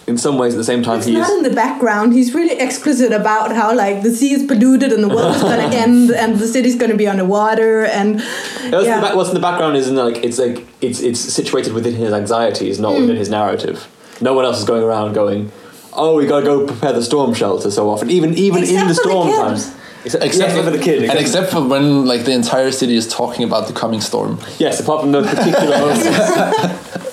[0.06, 1.37] in some ways, at the same time, It's he not is.
[1.37, 2.12] in the background.
[2.14, 5.62] He's really explicit about how like the sea is polluted and the world is gonna
[5.87, 9.00] end and the city's gonna be underwater and What's, in the yeah.
[9.00, 12.12] back, what's in the background is in like it's like it's it's situated within his
[12.12, 13.02] anxieties, not Hmm.
[13.02, 13.87] within his narrative.
[14.20, 15.52] No one else is going around going,
[15.92, 18.94] "Oh, we gotta go prepare the storm shelter." So often, even even Except in the
[18.94, 19.70] for the storm times,
[20.05, 23.07] except, except for the kid, and except- except for when like the entire city is
[23.09, 24.38] talking about the coming storm.
[24.59, 27.07] Yes, apart from those particular moments.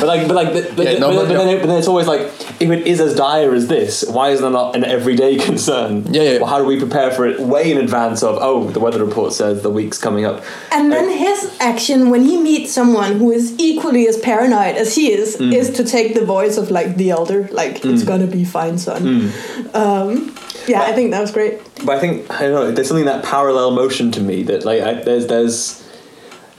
[0.00, 1.66] but like, but like, but, but, Yeah, then, no, but, but- then, but then, but
[1.68, 2.20] then it's always like,
[2.60, 6.04] if it is as dire as this, why is there not an everyday concern?
[6.12, 6.38] Yeah, yeah.
[6.38, 8.38] Well, how do we prepare for it way in advance of?
[8.40, 10.42] Oh, the weather report says the week's coming up.
[10.72, 15.12] And then his action when he meets someone who is equally as paranoid as he
[15.12, 15.52] is Mm.
[15.54, 19.02] is to take the voice of like the elder, like it's gonna be fine, son.
[19.02, 19.74] Mm.
[19.74, 20.34] Um,
[20.66, 21.60] yeah, I think that was great.
[21.84, 22.70] But I think I don't know.
[22.72, 25.84] There's something that parallel motion to me that like I, there's there's.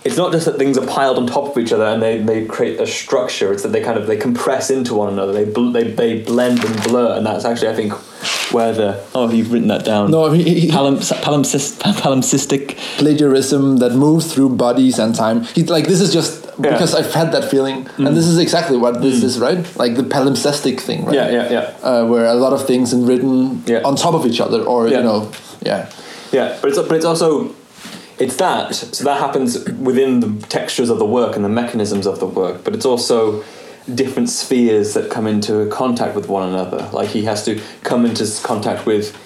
[0.06, 2.46] It's not just that things are piled on top of each other and they, they
[2.46, 3.52] create a structure.
[3.52, 5.34] It's that they kind of they compress into one another.
[5.34, 7.92] They bl- they they blend and blur, and that's actually I think
[8.54, 10.10] where the oh you've written that down.
[10.12, 12.78] No, he, Palim- palimpsest- palimpsestic.
[12.98, 15.44] plagiarism that moves through bodies and time.
[15.44, 16.72] He's like, this is just Yeah.
[16.74, 19.60] because I've had that feeling, and this is exactly what this is, right?
[19.78, 21.16] Like the palimpsestic thing, right?
[21.16, 21.88] Yeah, yeah, yeah.
[21.90, 23.82] Uh, where a lot of things are written Yeah.
[23.88, 24.98] on top of each other, or Yeah.
[24.98, 25.32] you know,
[25.62, 25.90] yeah.
[26.32, 27.54] Yeah, but it's but it's also
[28.20, 32.20] it's that so that happens within the textures of the work and the mechanisms of
[32.20, 33.44] the work, but it's also
[33.94, 36.90] different spheres that come into contact with one another.
[36.92, 39.18] Like he has to come into contact with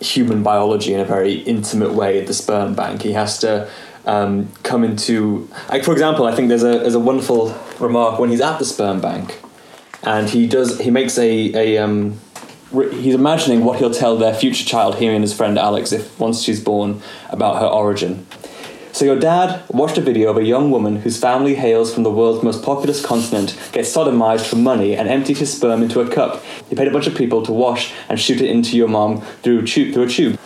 [0.00, 3.02] human biology in a very intimate way at the sperm bank.
[3.02, 3.68] He has to
[4.06, 8.30] um, come into like for example, I think there's a there's a wonderful remark when
[8.30, 9.40] he's at the sperm bank
[10.02, 12.18] and he does he makes a a um,
[12.70, 16.42] he's imagining what he'll tell their future child he and his friend alex if once
[16.42, 17.00] she's born
[17.30, 18.26] about her origin.
[18.92, 22.10] So your dad watched a video of a young woman whose family hails from the
[22.10, 26.42] world's most populous continent get sodomized for money and emptied his sperm into a cup.
[26.68, 29.66] He paid a bunch of people to wash and shoot it into your mom through,
[29.66, 30.38] tu- through a tube.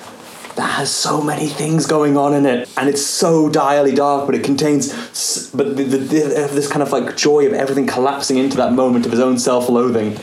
[0.56, 4.34] That has so many things going on in it, and it's so direly dark, but
[4.34, 8.36] it contains, s- but the, the, the, this kind of like joy of everything collapsing
[8.36, 10.18] into that moment of his own self-loathing.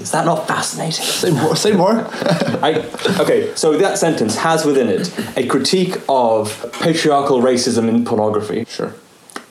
[0.00, 1.04] Is that not fascinating?
[1.04, 1.56] Say more.
[1.56, 2.06] Say more.
[2.62, 2.84] I,
[3.20, 8.64] okay, so that sentence has within it a critique of patriarchal racism in pornography.
[8.68, 8.94] sure.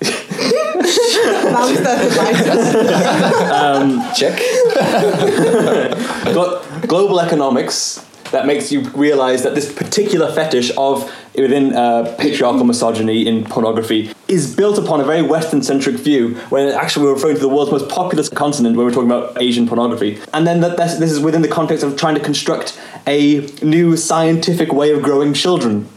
[0.02, 2.76] Bounce that devices.
[3.56, 4.38] Um, Check.
[6.34, 12.64] Glo- global economics, that makes you realize that this particular fetish of within uh, patriarchal
[12.64, 17.36] misogyny in pornography is built upon a very Western centric view when actually we're referring
[17.36, 20.20] to the world's most populous continent when we're talking about Asian pornography.
[20.34, 24.74] And then that this is within the context of trying to construct a new scientific
[24.74, 25.88] way of growing children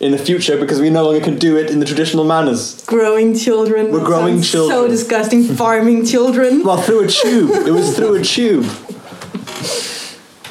[0.00, 2.82] in the future because we no longer can do it in the traditional manners.
[2.86, 3.92] Growing children.
[3.92, 4.78] We're growing children.
[4.78, 5.44] So disgusting.
[5.44, 6.64] Farming children.
[6.64, 7.50] Well, through a tube.
[7.50, 8.64] it was through a tube.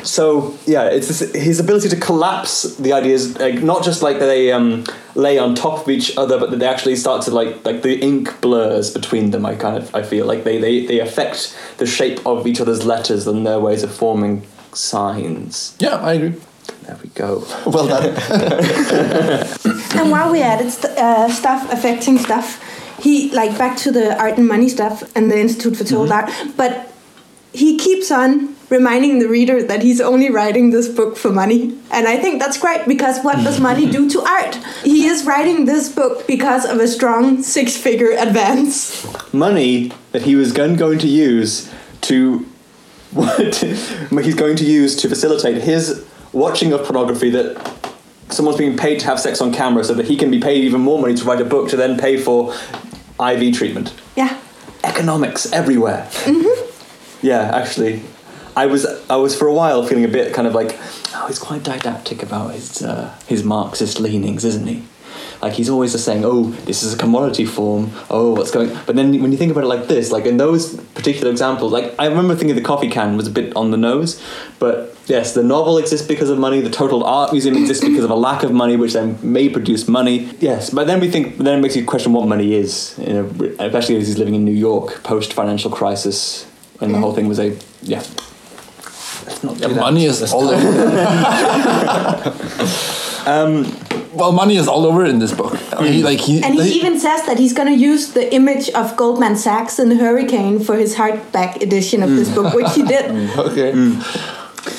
[0.04, 4.52] So yeah, it's this, his ability to collapse the ideas, like not just like they
[4.52, 4.86] um,
[5.16, 8.00] lay on top of each other, but that they actually start to like like the
[8.00, 9.46] ink blurs between them.
[9.46, 12.86] I kind of I feel like they they, they affect the shape of each other's
[12.86, 15.76] letters and their ways of forming signs.
[15.80, 16.40] Yeah, I agree.
[16.84, 17.46] There we go.
[17.66, 18.06] Well done.
[20.00, 22.64] and while we added st- uh, stuff affecting stuff,
[23.00, 26.32] he like back to the art and money stuff and the Institute for Total Art,
[26.56, 26.92] but
[27.54, 31.78] he keeps on reminding the reader that he's only writing this book for money.
[31.92, 34.56] And I think that's great because what does money do to art?
[34.84, 39.06] He is writing this book because of a strong six figure advance.
[39.34, 42.46] money that he was going to use to
[43.12, 47.58] what he's going to use to facilitate his watching of pornography that
[48.30, 50.80] someone's being paid to have sex on camera so that he can be paid even
[50.80, 52.54] more money to write a book to then pay for
[53.20, 53.94] IV treatment.
[54.16, 54.38] Yeah.
[54.84, 56.08] Economics everywhere.
[56.26, 56.56] Mhm.
[57.24, 58.04] Yeah, actually.
[58.56, 60.78] I was I was for a while feeling a bit kind of like,
[61.14, 64.84] oh, he's quite didactic about his uh, his Marxist leanings, isn't he?
[65.42, 67.92] Like he's always just saying, "Oh, this is a commodity form.
[68.10, 70.76] Oh, what's going?" But then when you think about it like this, like in those
[70.96, 74.22] particular examples, like I remember thinking the coffee can was a bit on the nose,
[74.60, 76.60] but yes, the novel exists because of money.
[76.60, 79.88] The total art museum exists because of a lack of money, which then may produce
[79.88, 80.30] money.
[80.42, 83.56] Yes, but then we think then it makes you question what money is, you know,
[83.60, 86.46] especially as he's living in New York post financial crisis,
[86.82, 88.04] and the whole thing was a yeah.
[89.42, 89.80] Let's not do Yeah, that.
[89.80, 90.70] money is Let's all over.
[93.26, 93.66] Um,
[94.14, 95.54] well, money is all over in this book.
[95.74, 98.14] I mean, he, like he, And he he- even says that he's going to use
[98.14, 102.36] the image of Goldman Sachs in Hurricane for his hardback edition of this mm.
[102.36, 103.06] book, which he did.
[103.10, 103.72] Mm, okay.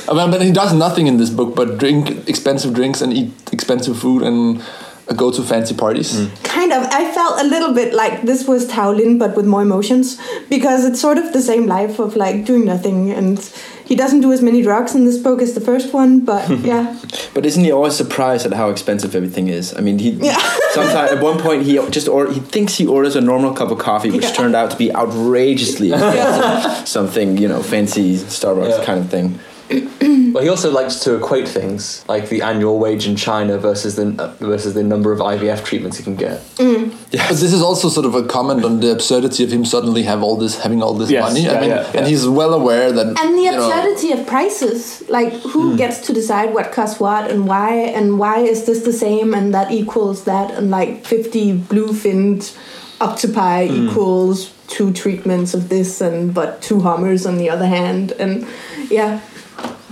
[0.08, 3.32] I mean, but he does nothing in this book but drink expensive drinks and eat
[3.52, 4.60] expensive food and
[5.08, 6.28] uh, go to fancy parties.
[6.70, 6.92] Kind of.
[6.92, 10.84] I felt a little bit like this was Tao Lin, but with more emotions, because
[10.84, 13.10] it's sort of the same life of like doing nothing.
[13.10, 13.38] And
[13.84, 16.96] he doesn't do as many drugs in this book as the first one, but yeah.
[17.34, 19.74] But isn't he always surprised at how expensive everything is?
[19.76, 20.38] I mean, he Yeah.
[20.72, 23.78] sometimes at one point he just or he thinks he orders a normal cup of
[23.78, 24.32] coffee, which Yeah.
[24.32, 26.86] turned out to be outrageously expensive.
[26.88, 28.84] something you know fancy Starbucks Yeah.
[28.84, 29.38] kind of thing.
[29.70, 34.14] Well, he also likes to equate things like the annual wage in China versus the
[34.18, 36.40] uh, versus the number of IVF treatments he can get.
[36.56, 40.22] But this is also sort of a comment on the absurdity of him suddenly have
[40.22, 41.42] all this having all this Yes, money.
[41.44, 44.26] yeah, I mean, yeah, and he's well aware that And the you know, absurdity of
[44.26, 45.02] prices.
[45.08, 48.92] Like, who gets to decide what costs what and why, and why is this the
[48.92, 52.52] same and that equals that, and like 50 blue finned
[53.00, 58.12] octopi equals two treatments of this, and but two Hummers on the other hand.
[58.12, 58.46] And
[58.90, 59.20] yeah.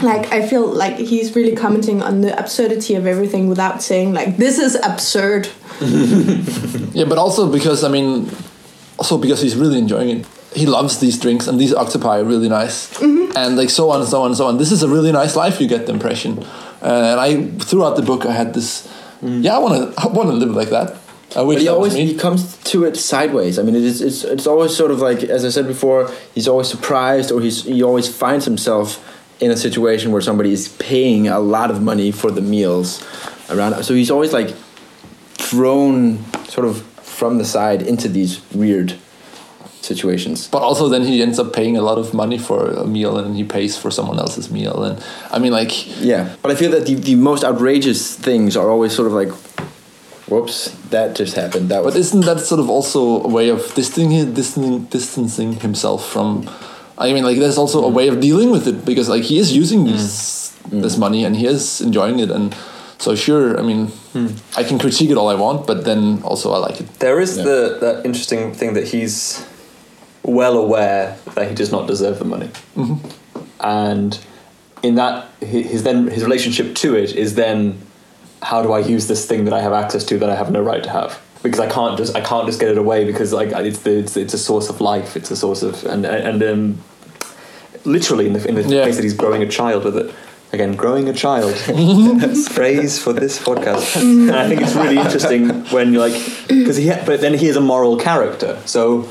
[0.02, 4.36] Like I feel like he's really commenting on the absurdity of everything without saying like
[4.36, 5.48] this is absurd.
[6.94, 8.28] Yeah, but also because I mean,
[8.98, 10.26] also because he's really enjoying it.
[10.52, 14.08] He loves these drinks and these octopi are really nice, and like so on and
[14.08, 14.58] so on and so on.
[14.58, 15.60] This is a really nice life.
[15.60, 16.38] You get the impression,
[16.82, 18.88] uh, and I throughout the book I had this.
[19.22, 20.00] Yeah, I want to.
[20.00, 20.96] I want to live like that.
[21.36, 23.58] I wish But he that always he comes to it sideways.
[23.58, 26.10] I mean, it is it's it's always sort of like as I said before.
[26.34, 28.98] He's always surprised, or he's he always finds himself
[29.40, 33.04] in a situation where somebody is paying a lot of money for the meals
[33.50, 33.82] around.
[33.84, 34.50] So he's always like
[35.34, 38.98] thrown sort of from the side into these weird
[39.80, 40.48] situations.
[40.48, 43.36] But also, then he ends up paying a lot of money for a meal, and
[43.36, 44.82] he pays for someone else's meal.
[44.82, 48.68] And I mean, like, Yeah, but I feel that the, the most outrageous things are
[48.70, 49.30] always sort of like,
[50.28, 51.70] whoops, that just happened.
[51.70, 56.48] That But isn't that sort of also a way of distancing, distancing himself from?
[56.98, 57.94] I mean, like there's also a mm.
[57.94, 59.92] way of dealing with it because like he is using mm.
[59.92, 60.82] this mm.
[60.82, 62.54] this money and he is enjoying it, and
[62.98, 64.26] so sure, I mean, hmm.
[64.56, 66.98] I can critique it all I want, but then also I like it.
[66.98, 67.44] There is Yeah.
[67.44, 69.44] the that interesting thing that he's
[70.24, 72.96] well aware that he does not deserve the money, mm-hmm.
[73.60, 74.18] and
[74.82, 77.78] in that his then his relationship to it is then
[78.42, 80.60] how do I use this thing that I have access to that I have no
[80.60, 83.50] right to have because I can't just I can't just get it away because like
[83.52, 86.78] it's the it's, it's a source of life it's a source of and and um,
[87.84, 88.82] literally in the in the Yeah.
[88.82, 90.14] place that he's growing a child with it.
[90.50, 91.54] Again, growing a child.
[92.52, 94.00] Phrase for this podcast.
[94.00, 96.18] and I think it's really interesting when you're like,
[96.48, 98.58] because he, but then he is a moral character.
[98.64, 99.10] So,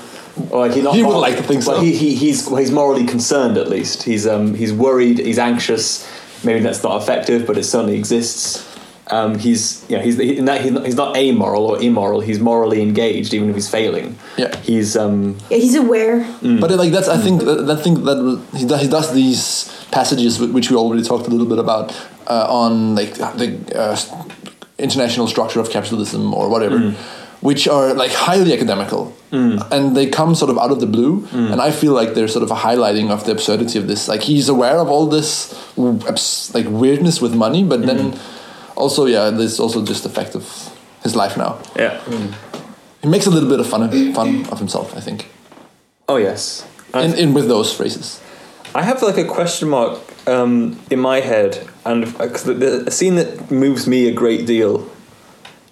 [0.50, 0.96] or like he not.
[0.96, 1.82] He would like to think but so.
[1.82, 4.02] He, he, he's well, he's morally concerned at least.
[4.04, 5.20] He's um he's worried.
[5.20, 6.08] He's anxious.
[6.44, 8.66] maybe that's not effective, but it certainly exists.
[9.10, 12.20] Um, he's you know he's in he's not, he's not amoral or immoral.
[12.20, 14.18] He's morally engaged, even if he's failing.
[14.38, 14.56] Yeah.
[14.58, 16.26] He's um, Yeah, he's aware.
[16.42, 20.40] But like that's I think that, that thing that he does, he does these passages
[20.40, 21.96] which we already talked a little bit about
[22.28, 23.98] uh, on like the uh,
[24.78, 26.78] international structure of capitalism or whatever,
[27.42, 29.14] which are like highly academical
[29.72, 31.28] and they come sort of out of the blue.
[31.32, 34.08] And I feel like they're sort of a highlighting of the absurdity of this.
[34.08, 35.54] Like he's aware of all this
[36.54, 38.20] like weirdness with money, but then
[38.78, 40.46] also yeah, there's also just the fact of
[41.04, 41.60] his life now.
[41.76, 42.00] yeah.
[43.02, 45.28] He makes a little bit of fun of, fun of himself, I think,
[46.10, 46.66] Oh yes.
[46.94, 48.20] in, in with those phrases.
[48.74, 52.92] I have like a question mark um, in my head, and because the, the a
[52.92, 54.90] scene that moves me a great deal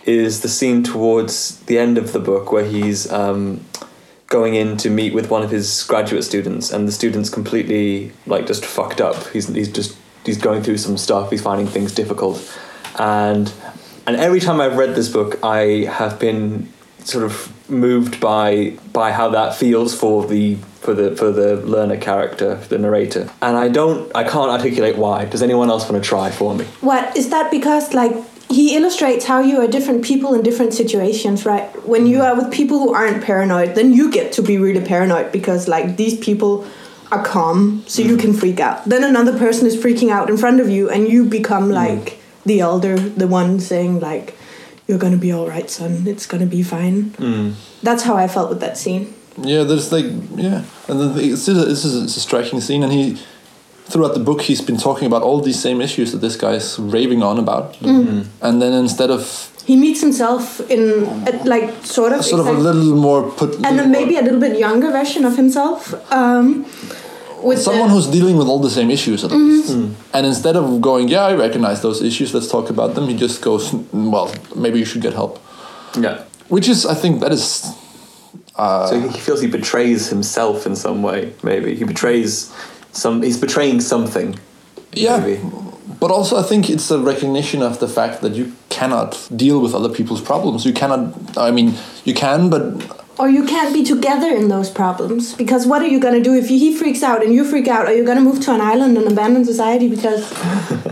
[0.06, 3.60] is the scene towards the end of the book where he's um,
[4.28, 8.46] going in to meet with one of his graduate students, and the student's completely like
[8.48, 9.16] just fucked up.
[9.34, 11.32] He's he's just he's going through some stuff.
[11.32, 12.38] He's finding things difficult,
[13.00, 13.52] and
[14.08, 19.12] and every time I've read this book, I have been sort of moved by by
[19.12, 23.30] how that feels for the for the for the Lerner character, the narrator.
[23.42, 25.26] And I don't I can't articulate why.
[25.26, 26.66] Does anyone else want to try for me?
[26.82, 27.52] What is that?
[27.52, 28.16] Because like
[28.50, 31.68] he illustrates how you are different people in different situations, right?
[31.88, 35.32] When you are with people who aren't paranoid, then you get to be really paranoid
[35.32, 36.66] because like these people
[37.12, 38.20] are calm, so you mm-hmm.
[38.20, 38.86] can freak out.
[38.86, 41.74] Then another person is freaking out in front of you, and you become mm-hmm.
[41.74, 44.38] like the elder, the one saying like,
[44.88, 46.04] "You're gonna be all right, son.
[46.08, 47.54] It's gonna be fine." Mm.
[47.84, 49.14] That's how I felt with that scene.
[49.42, 52.84] Yeah, there's like yeah, and then the- it's, a, this is it's a striking scene,
[52.84, 53.18] and he
[53.88, 57.22] throughout the book he's been talking about all these same issues that this guy's raving
[57.22, 57.88] on about, mm-hmm.
[57.88, 58.46] Mm-hmm.
[58.46, 60.82] and then instead of He meets himself in
[61.28, 64.40] a, like sort of sort of a little more put and then maybe a little
[64.40, 65.94] bit younger version of himself.
[66.12, 66.66] Um,
[67.46, 69.48] with someone the, who's dealing with all the same issues at mm-hmm.
[69.48, 73.16] least, and instead of going yeah I recognize those issues, let's talk about them, he
[73.16, 75.40] just goes well maybe you should get help,
[75.98, 76.24] Yeah.
[76.50, 77.48] which is I think that is
[78.56, 81.34] uh, so he feels he betrays himself in some way.
[81.44, 82.54] Maybe he betrays
[82.92, 83.22] some.
[83.22, 84.40] He's betraying something.
[84.94, 85.20] Yeah.
[85.20, 85.42] Maybe.
[86.00, 89.74] But also, I think it's a recognition of the fact that you cannot deal with
[89.74, 90.66] other people's problems.
[90.66, 91.38] You cannot.
[91.38, 91.76] I mean,
[92.06, 96.00] you can, but or you can't be together in those problems because what are you
[96.00, 97.86] gonna do if he freaks out and you freak out?
[97.86, 100.32] Are you gonna move to an island and abandon society because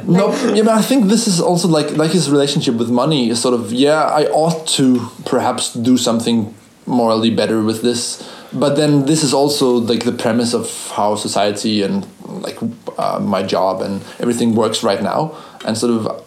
[0.08, 0.34] no.
[0.54, 3.54] Yeah, but I think this is also like like his relationship with money is sort
[3.54, 4.04] of yeah.
[4.04, 6.54] I ought to perhaps do something
[6.86, 8.22] morally better with this,
[8.52, 12.58] but then this is also like the premise of how society and like
[12.98, 16.26] uh, my job and everything works right now, and sort of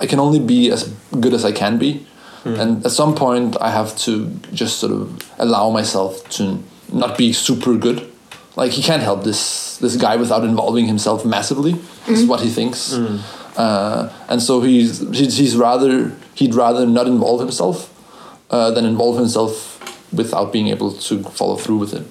[0.00, 0.88] I can only be as
[1.20, 2.06] good as I can be.
[2.44, 6.58] And at some point, I have to just sort of allow myself to
[6.92, 8.10] not be super good.
[8.56, 11.74] Like he can't help this this guy without involving himself massively.
[12.08, 12.92] Is what he thinks,
[13.56, 17.88] uh, and so he's he's he's rather he'd rather not involve himself
[18.50, 19.78] uh, than involve himself
[20.12, 22.04] without being able to follow through with it.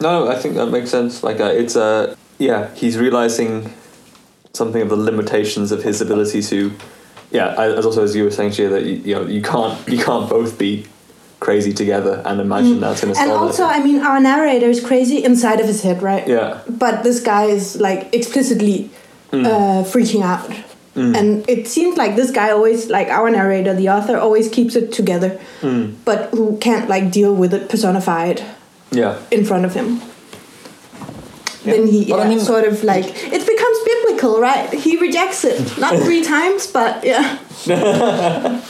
[0.00, 1.22] No, I think that makes sense.
[1.22, 2.74] Like, uh, it's a yeah.
[2.74, 3.72] He's realizing
[4.52, 6.72] something of the limitations of his ability to.
[7.32, 9.98] Yeah, as also as you were saying, Shia, that you, you know you can't you
[9.98, 10.86] can't both be
[11.40, 12.80] crazy together and imagine mm.
[12.80, 13.76] that's going to and also it.
[13.76, 16.26] I mean our narrator is crazy inside of his head, right?
[16.28, 16.60] Yeah.
[16.68, 18.90] But this guy is like explicitly
[19.32, 19.44] mm.
[19.44, 20.48] uh, freaking out.
[20.94, 21.16] Mm.
[21.16, 24.92] And it seems like this guy always, like our narrator, the author, always keeps it
[24.92, 25.40] together,
[26.04, 28.42] but who can't like deal with it personified
[28.90, 29.18] Yeah.
[29.30, 30.02] in front of him.
[31.64, 33.42] Then he But I mean- sort of like it
[34.22, 34.72] becomes biblical, right?
[34.72, 37.38] He rejects it, not three times, but yeah.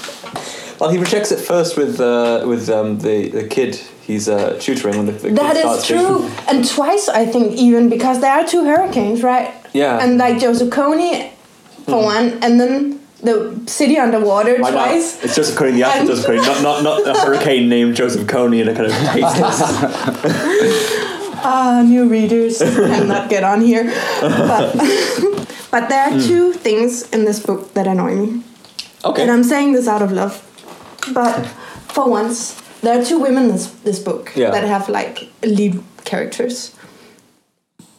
[0.81, 4.97] Well, he rejects it first with uh, with um, the the kid he's uh, tutoring
[4.97, 8.33] when the, the kid That starts is true, and twice I think even because there
[8.33, 9.55] are two hurricanes, right?
[9.73, 10.01] Yeah.
[10.03, 11.31] And like Joseph Kony
[11.85, 14.87] for one, and then the city underwater Why not?
[14.87, 15.23] twice.
[15.23, 18.27] It's Joseph Coney, the actor And- Joseph Coney, not, not, not a hurricane named Joseph
[18.27, 20.99] Coney in a kind of tasteless.
[21.45, 23.93] Ah, new readers cannot get on here.
[24.21, 24.77] But,
[25.73, 26.21] but there are hmm.
[26.21, 28.45] two things in this book that annoy me.
[29.05, 29.23] Okay.
[29.23, 30.35] And I'm saying this out of love.
[31.13, 31.47] But
[31.95, 34.51] for once, there are two women in this, this book Yeah.
[34.51, 36.77] that have like lead characters.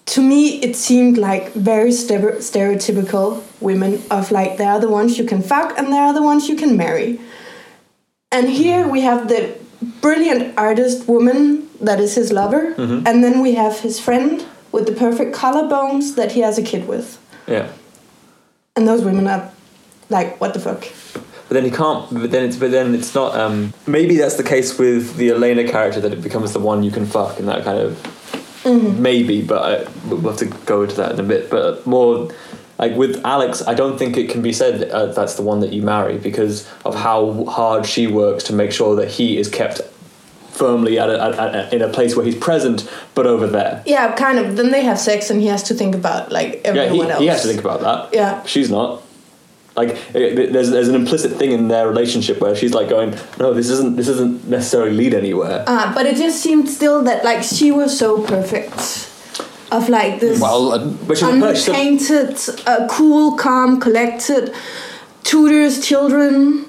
[0.05, 5.25] To me, it seemed like very stereotypical women of like, they are the ones you
[5.25, 7.19] can fuck and they are the ones you can marry.
[8.31, 8.91] And here hmm.
[8.91, 9.57] we have the
[10.01, 13.05] brilliant artist woman that is his lover, mm-hmm.
[13.05, 16.87] and then we have his friend with the perfect collarbones that he has a kid
[16.87, 17.19] with.
[17.47, 17.71] Yeah.
[18.75, 19.51] And those women are
[20.09, 20.87] like, what the fuck?
[21.47, 22.11] But then he can't.
[22.11, 22.57] But then it's.
[22.57, 23.35] But then it's not.
[23.35, 26.91] Um, maybe that's the case with the Alena character that it becomes the one you
[26.91, 28.19] can fuck and that kind of.
[28.65, 31.49] Maybe, but I, we'll have to go into that in a bit.
[31.49, 32.31] But more,
[32.79, 35.73] like with Alex, I don't think it can be said uh, that's the one that
[35.73, 39.81] you marry because of how hard she works to make sure that he is kept
[40.53, 43.83] firmly at a, at, at, in a place where he's present, but over there.
[43.85, 44.55] Yeah, kind of.
[44.55, 47.19] Then they have sex, and he has to think about like Yeah, everyone he, else.
[47.21, 48.13] he has to think about that.
[48.13, 48.43] Yeah.
[48.45, 49.01] she's not.
[49.75, 53.69] Like there's there's an implicit thing in their relationship where she's like going, no, this
[53.71, 55.63] isn't this doesn't necessarily lead anywhere.
[55.65, 59.09] Uh, but it just seemed still that like she was so perfect,
[59.71, 63.79] of like this Well, uh, But she's a per- she's a- untainted, uh, cool, calm,
[63.79, 64.53] collected,
[65.23, 66.62] tutors children.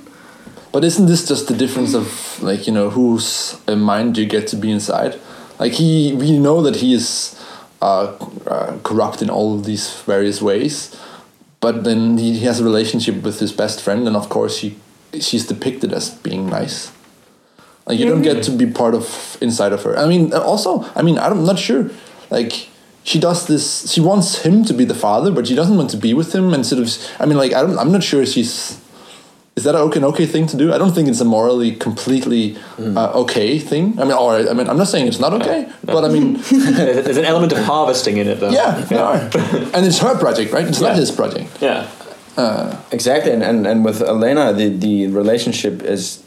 [0.74, 4.48] But isn't this just the difference of like you know whose uh, mind you get
[4.48, 5.20] to be inside?
[5.60, 7.40] Like he, we know that he is
[7.80, 8.06] uh,
[8.44, 10.92] uh, corrupt in all of these various ways,
[11.60, 14.76] but then he, he has a relationship with his best friend, and of course she,
[15.20, 16.90] she's depicted as being nice.
[17.86, 19.96] Like you don't get to be part of inside of her.
[19.96, 21.88] I mean, also, I mean, I'm not sure.
[22.30, 22.68] Like
[23.04, 23.92] she does this.
[23.92, 26.52] She wants him to be the father, but she doesn't want to be with him.
[26.52, 27.78] And sort of, I mean, like I don't.
[27.78, 28.80] I'm not sure she's.
[29.56, 30.72] Is that an okay, an okay thing to do?
[30.72, 33.98] I don't think it's a morally completely uh, okay thing.
[34.00, 37.04] I mean, or I mean, I'm not saying it's not okay, but I mean, there's
[37.04, 38.50] there's an element of harvesting in it, though.
[38.50, 39.14] yeah, there are.
[39.74, 40.66] and it's her project, right?
[40.66, 41.00] It's not Yeah.
[41.00, 41.50] his project.
[41.60, 41.86] yeah.
[42.90, 46.24] Exactly, and, and, and with Alena, the, the relationship is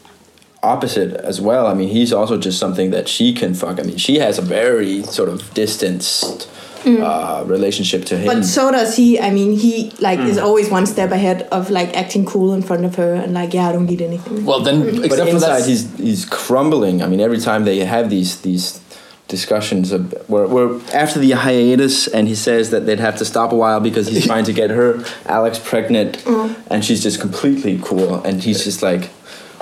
[0.62, 1.66] opposite as well.
[1.66, 3.78] I mean, he's also just something that she can fuck.
[3.78, 6.48] I mean, she has a very sort of distanced
[6.86, 8.26] uh, relationship to him.
[8.26, 9.18] But so does he.
[9.20, 10.26] I mean, he like Hmm.
[10.26, 13.54] is always one step ahead of like acting cool in front of her and like,
[13.54, 14.44] yeah, I don't need anything.
[14.44, 17.02] Well, then, but except for inside, that, he's he's crumbling.
[17.02, 18.80] I mean, every time they have these these
[19.28, 23.52] discussions of, where, where after the hiatus, and he says that they'd have to stop
[23.52, 26.24] a while because he's trying to get her Alex pregnant,
[26.70, 29.10] and she's just completely cool, and he's just like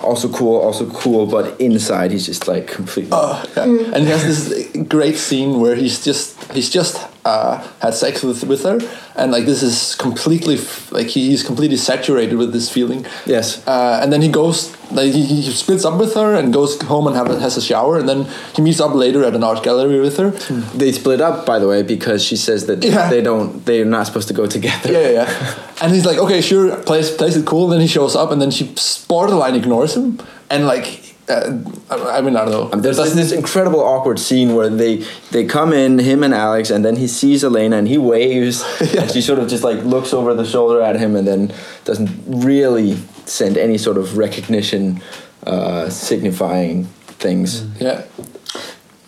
[0.04, 3.10] also cool, also cool, but inside he's just like completely.
[3.12, 3.64] Oh, yeah.
[3.64, 8.42] and he has this great scene where he's just he's just uh, had sex with
[8.44, 8.78] with her,
[9.16, 13.06] and like this is completely f- like he's completely saturated with this feeling.
[13.26, 13.66] Yes.
[13.66, 17.06] Uh, and then he goes, like he, he splits up with her and goes home
[17.06, 19.62] and have a, has a shower, and then he meets up later at an art
[19.62, 20.30] gallery with her.
[20.76, 23.10] They split up, by the way, because she says that Yeah.
[23.10, 24.92] they don't, they're not supposed to go together.
[24.92, 25.54] Yeah, yeah, yeah.
[25.82, 27.64] And he's like, okay, sure, plays plays it cool.
[27.64, 28.74] and Then he shows up, and then she
[29.08, 31.58] borderline ignores him, and like, uh,
[31.90, 32.70] I I mean, I don't know.
[32.72, 36.70] Um, There's this, this incredible awkward scene where they they come in, him and Alex,
[36.70, 38.62] and then he sees Alena and he waves,
[38.98, 41.52] and she sort of just like looks over the shoulder at him, and then
[41.84, 42.96] doesn't really
[43.26, 45.00] send any sort of recognition,
[45.46, 46.84] uh, signifying
[47.18, 47.64] things.
[47.80, 48.04] yeah.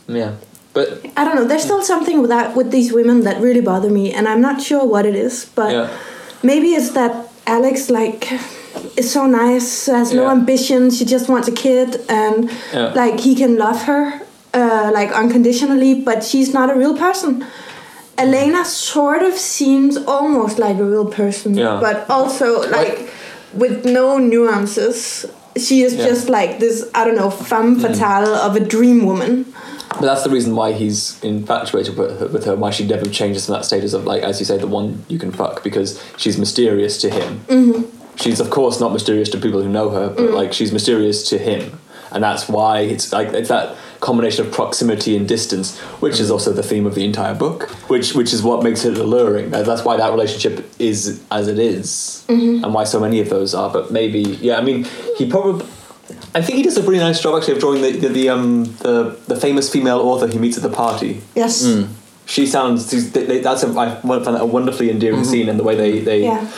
[0.09, 0.33] Yeah.
[0.75, 1.45] But I don't know.
[1.45, 4.61] There's still something with that with these women that really bother me, and I'm not
[4.63, 5.45] sure what it is.
[5.55, 5.89] But Yeah.
[6.43, 7.13] maybe it's that
[7.47, 8.29] Alex like
[8.97, 10.33] is so nice, has no Yeah.
[10.33, 10.91] ambition.
[10.91, 12.93] She just wants a kid, and Yeah.
[12.95, 14.23] like he can love her
[14.55, 17.45] uh, like unconditionally, but she's not a real person.
[18.17, 21.79] Alena sort of seems almost like a real person, Yeah.
[21.81, 23.11] but also like
[23.55, 25.27] with no nuances.
[25.57, 25.95] She is.
[25.95, 26.07] Mm.
[26.07, 29.45] just like this, I don't know, femme fatale of a dream woman.
[29.91, 33.47] But that's the reason why he's infatuated with her, with her, why she never changes
[33.47, 36.39] from that status of, like, as you say, the one you can fuck, because she's
[36.39, 37.41] mysterious to him.
[37.49, 37.98] Mm-hmm.
[38.21, 40.35] She's, of course, not mysterious to people who know her, but, mm.
[40.35, 41.79] like, she's mysterious to him.
[42.11, 46.33] And that's why it's like it's that combination of proximity and distance, which is mm.
[46.33, 49.51] also the theme of the entire book, which which is what makes it alluring.
[49.51, 52.65] That's why that relationship is as it is, mm-hmm.
[52.65, 53.71] and why so many of those are.
[53.71, 54.87] But maybe, yeah, I mean,
[55.19, 55.67] he probably
[56.35, 58.65] I think he does a really nice job actually of drawing the the, the um
[58.79, 61.23] the, the famous female author he meets at the party.
[61.35, 61.65] Yes.
[61.65, 61.89] Mm.
[62.27, 65.31] She sounds they, they, that's a I find that a wonderfully endearing mm-hmm.
[65.31, 66.51] scene and the way they they Yeah.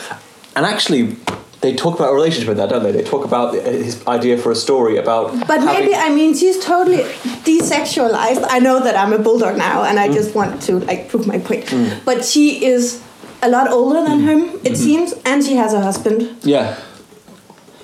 [0.55, 1.17] and actually
[1.61, 2.91] they talk about a relationship in that, don't they?
[2.91, 5.47] They talk about his idea for a story about.
[5.47, 7.03] But maybe I mean she's totally
[7.43, 8.45] desexualized.
[8.49, 10.13] I know that I'm a bulldog now, and I mm.
[10.13, 11.65] just want to like prove my point.
[11.65, 12.03] Mm.
[12.03, 13.03] But she is
[13.43, 14.27] a lot older than mm-hmm.
[14.27, 14.75] him, it mm-hmm.
[14.75, 16.37] seems, and she has a husband.
[16.43, 16.79] Yeah.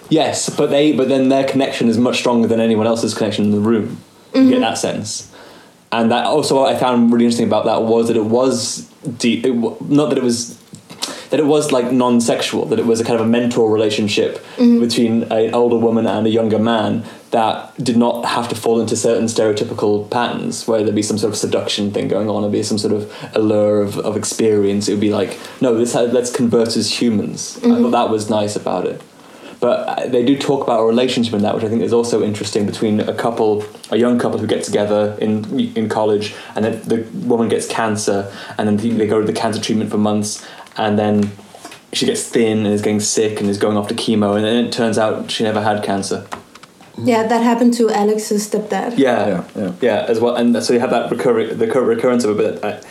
[0.09, 3.51] Yes, but they but then their connection is much stronger than anyone else's connection in
[3.51, 4.01] the room.
[4.33, 4.61] You get mm-hmm.
[4.61, 5.33] that sense.
[5.91, 9.45] And that also what I found really interesting about that was that it was deep.
[9.45, 10.56] It, not that it was
[11.29, 12.65] that it was like non-sexual.
[12.65, 14.79] That it was a kind of a mentor relationship mm-hmm.
[14.79, 18.95] between an older woman and a younger man that did not have to fall into
[18.95, 22.63] certain stereotypical patterns where there'd be some sort of seduction thing going on, or be
[22.63, 24.87] some sort of allure of, of experience.
[24.87, 27.57] It would be like, no, this uh, let's convert as humans.
[27.57, 27.83] I mm-hmm.
[27.83, 29.01] thought that was nice about it.
[29.59, 32.23] But uh, they do talk about a relationship in that, which I think is also
[32.23, 36.81] interesting between a couple, a young couple who get together in in college, and then
[36.83, 40.45] the woman gets cancer, and then they go to the cancer treatment for months,
[40.77, 41.31] and then
[41.93, 44.65] she gets thin and is getting sick and is going off to chemo, and then
[44.65, 46.27] it turns out she never had cancer.
[46.97, 48.97] Yeah, that happened to Alex's stepdad.
[48.97, 49.73] Yeah, Yeah, yeah.
[49.81, 50.35] yeah, as well.
[50.35, 52.61] And so you have that recurring, the recurrence of it.
[52.61, 52.81] But uh,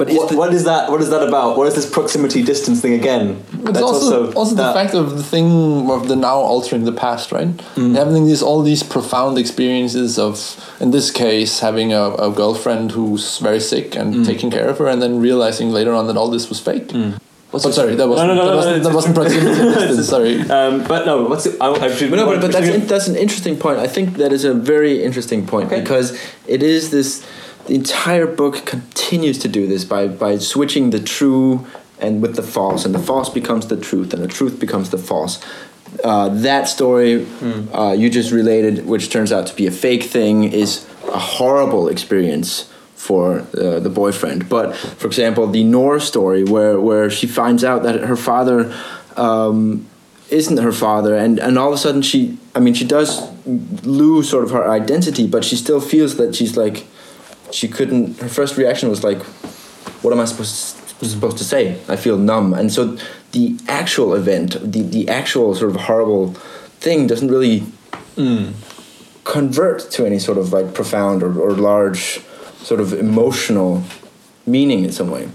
[0.00, 0.90] But is what, the- what is that?
[0.90, 1.58] What is that about?
[1.58, 3.44] What is this proximity distance thing again?
[3.68, 7.48] It's also also, the fact of the thing of the now altering the past, right?
[7.76, 7.94] Mm.
[7.96, 10.34] Having these all these profound experiences of,
[10.80, 14.24] in this case, having a, a girlfriend who's very sick and mm.
[14.24, 16.88] taking care of her, and then realizing later on that all this was fake.
[16.88, 17.20] Mm.
[17.50, 19.62] What's Oh, sorry, that wasn't no, no, no, that no, wasn't, it's- that wasn't proximity
[19.86, 20.08] distance.
[20.08, 20.40] Sorry.
[20.48, 21.60] Um, but no, what's it?
[21.60, 23.80] I, I should, But no, but, but that's in, that's an interesting point.
[23.80, 25.82] I think that is a very interesting point Okay.
[25.82, 27.26] because it is this.
[27.70, 31.68] The entire book continues to do this by by switching the true
[32.00, 34.98] and with the false, and the false becomes the truth, and the truth becomes the
[34.98, 35.40] false.
[36.02, 37.28] Uh, that story
[37.72, 41.86] uh, you just related, which turns out to be a fake thing, is a horrible
[41.86, 44.48] experience for uh, the boyfriend.
[44.48, 48.74] But for example, the Nora story, where where she finds out that her father
[49.16, 49.86] um,
[50.28, 53.30] isn't her father, and and all of a sudden she, I mean, she does
[53.86, 56.88] lose sort of her identity, but she still feels that she's like,
[57.52, 58.18] she couldn't.
[58.20, 59.22] Her first reaction was like,
[60.02, 62.96] "What am I supposed to, supposed to say?" I feel numb, and so
[63.32, 66.32] the actual event, the the actual sort of horrible
[66.80, 67.60] thing, doesn't really
[68.16, 68.52] mm.
[69.24, 72.20] convert to any sort of like profound or, or large
[72.62, 73.82] sort of emotional
[74.46, 75.28] meaning in some way.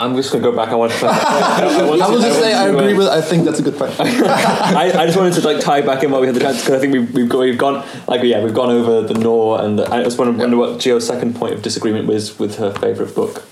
[0.00, 0.70] I'm just going to go back.
[0.70, 1.06] I want to.
[1.10, 3.06] I, want I will just want say I to, agree with.
[3.06, 3.94] I think that's a good point.
[4.00, 6.74] I, I just wanted to like tie back in while we had the chance because
[6.74, 9.80] I think we've, we've, got, we've gone like yeah we've gone over the Noor and
[9.80, 13.44] I just wonder, wonder what Gio's second point of disagreement was with her favorite book.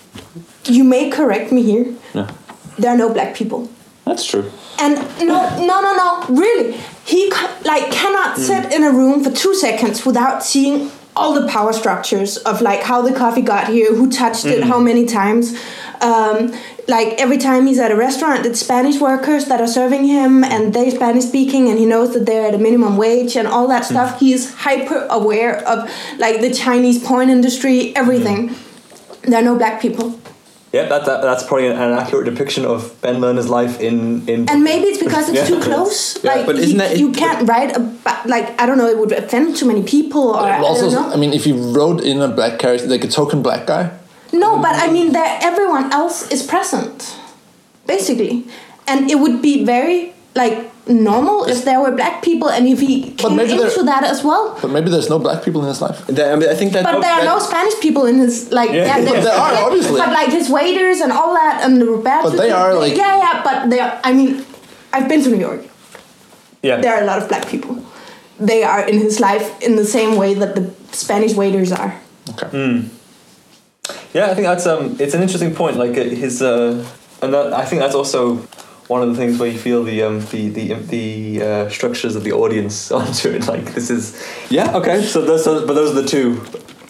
[0.64, 1.94] You may correct me here.
[2.14, 2.28] No,
[2.78, 3.70] There are no black people.
[4.05, 4.51] that's true.
[4.80, 4.94] And
[5.26, 6.26] no, no, no, no.
[6.28, 7.30] Really, he
[7.64, 8.42] like cannot hmm.
[8.42, 12.82] sit in a room for two seconds without seeing all the power structures of like
[12.82, 14.68] how the coffee got here, who touched it, hmm.
[14.68, 15.59] how many times.
[16.01, 16.53] Um,
[16.86, 20.72] like every time he's at a restaurant, it's Spanish workers that are serving him, and
[20.72, 23.84] they're Spanish speaking, and he knows that they're at a minimum wage and all that
[23.84, 24.18] stuff.
[24.20, 28.55] He's hyper aware of like the Chinese porn industry, everything.
[29.22, 30.18] There are no black people.
[30.72, 34.49] Yeah, that, that that's probably an, accurate depiction of Ben Lerner's life in in.
[34.51, 35.57] And maybe it's because it's Yeah.
[35.57, 36.22] too close.
[36.22, 38.86] Yeah, like, but isn't that- you can't write about like I don't know.
[38.86, 41.14] It would offend too many people, or I also, don't know.
[41.14, 43.90] I mean, if you wrote in a black character, like a token black guy,
[44.33, 47.16] no, but I mean that everyone else is present,
[47.87, 48.45] basically,
[48.87, 53.11] and it would be very like normal if there were black people and if he
[53.12, 54.57] came maybe there- into that as well.
[54.62, 56.07] but maybe there's no black people in his life.
[56.07, 56.85] That, I, mean, I think that.
[56.85, 58.70] But there are no Spanish people in his like.
[58.70, 59.99] Yeah, But there are, obviously.
[60.01, 62.31] But like his waiters and all that and the Roberto.
[62.31, 63.43] But they are, like- Yeah, yeah.
[63.45, 64.01] But they are.
[64.05, 64.45] I mean,
[64.93, 65.62] I've been to New York.
[66.62, 67.76] yeah, there are a lot of black people.
[68.41, 71.93] They are in his life in the same way that the Spanish waiters are.
[72.31, 72.47] Okay.
[72.49, 72.81] Hmm.
[74.14, 75.76] Yeah, I think that's um, it's an interesting point.
[75.76, 76.84] Like uh, his, uh,
[77.22, 78.36] and that, I think that's also
[78.89, 82.24] one of the things where you feel the um, the the the uh, structures of
[82.24, 83.47] the audience onto it.
[83.47, 84.14] Like this is,
[84.51, 85.03] yeah, okay.
[85.03, 86.43] So those, so, but those are the two.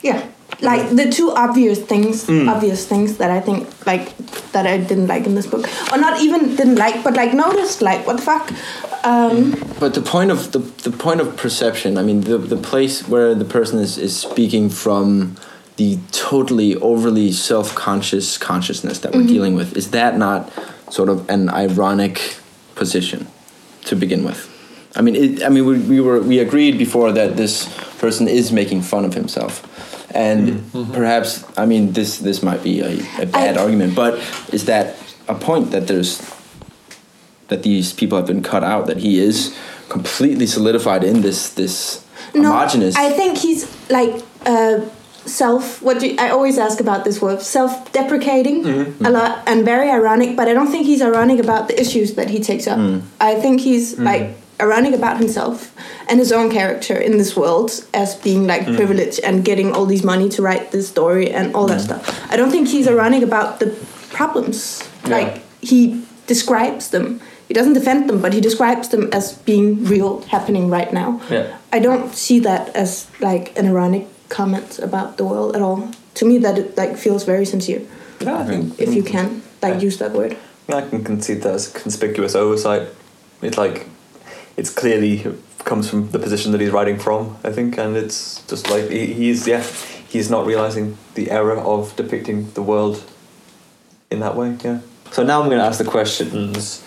[0.03, 0.23] Yeah,
[0.61, 2.49] like the two obvious things, Mm.
[2.49, 4.17] obvious things that I think like
[4.53, 7.83] that I didn't like in this book, or not even didn't like, but like noticed,
[7.83, 8.53] like what the fuck.
[9.05, 13.07] Um, But the point of the, the point of perception, I mean, the, the place
[13.09, 15.37] where the person is, is speaking from
[15.79, 19.29] the totally overly self conscious consciousness that we're mm-hmm.
[19.29, 20.53] dealing with, is that not
[20.91, 22.37] sort of an ironic
[22.75, 23.29] position
[23.85, 24.45] to begin with?
[24.97, 28.51] I mean, it, I mean, we, we were we agreed before that this person is
[28.51, 29.63] making fun of himself,
[30.15, 30.79] and mm-hmm.
[30.79, 30.95] Mm-hmm.
[30.95, 34.15] perhaps I mean this this might be a, a bad I- argument, but
[34.53, 34.97] is that
[35.29, 36.19] a point that there's
[37.47, 39.57] that these people have been cut out that he is
[39.89, 42.05] completely solidified in this this
[42.35, 44.81] no, homogenous I think he's like uh,
[45.29, 45.81] self.
[45.83, 49.05] What do you, I always ask about this word, self-deprecating Mm-hmm.
[49.07, 50.37] a lot and very ironic.
[50.37, 52.79] But I don't think he's ironic about the issues that he takes up.
[52.79, 53.03] Mm.
[53.21, 55.73] I think he's like ironic about himself
[56.09, 58.77] and his own character in this world as being like Mm.
[58.77, 61.73] privileged and getting all these money to write this story and all Mm.
[61.73, 62.03] that stuff.
[62.33, 63.69] I don't think he's ironic about the
[64.11, 64.83] problems.
[65.05, 65.17] Yeah.
[65.17, 67.21] Like he describes them.
[67.49, 71.21] He doesn't defend them, but he describes them as being real, happening right now.
[71.31, 71.47] Yeah.
[71.73, 75.91] I don't see that as like an ironic comment about the world at all.
[76.15, 77.83] To me, that it like feels very sincere.
[78.21, 79.87] Yeah, I think If you can like Yeah.
[79.87, 80.37] use that word.
[80.69, 82.89] I can concede that as conspicuous oversight.
[83.43, 83.87] It's like
[84.57, 85.25] it's clearly
[85.65, 87.37] comes from the position that he's writing from.
[87.45, 89.63] I think, and it's just like he, he's yeah,
[90.09, 93.03] he's not realizing the error of depicting the world
[94.11, 94.57] in that way.
[94.65, 94.81] Yeah.
[95.13, 96.83] So now I'm going to ask the questions.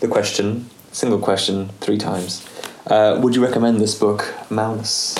[0.00, 2.44] The question, single question, three times.
[2.86, 5.16] Uh, would you recommend this book, Mouse?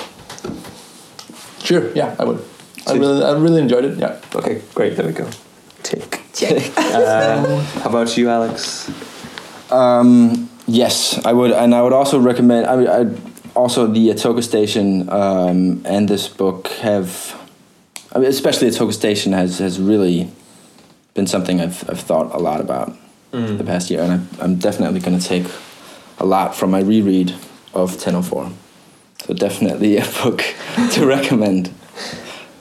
[1.65, 1.91] Sure.
[1.95, 2.45] Yeah, I would.
[2.87, 3.99] I really, I really enjoyed it.
[3.99, 4.21] Yeah.
[4.35, 4.97] Okay, great.
[4.97, 5.29] There we go.
[5.83, 6.21] Tick.
[6.35, 6.73] Check.
[6.95, 8.89] Uh, how about you, Alex?
[9.73, 12.67] Um, yes, I would, and I would also recommend.
[12.67, 13.07] I, would- I
[13.55, 17.35] also the Atocha Station um, and this book have,
[18.13, 20.31] I mean, especially Atocha Station has has really
[21.15, 22.97] been something I've I've thought a lot about
[23.33, 23.59] Mm.
[23.59, 25.47] the past year, and I'm, I'm definitely going to take
[26.19, 27.31] a lot from my reread
[27.75, 28.49] of 1004.
[29.27, 30.45] So definitely a book
[30.93, 31.71] to recommend.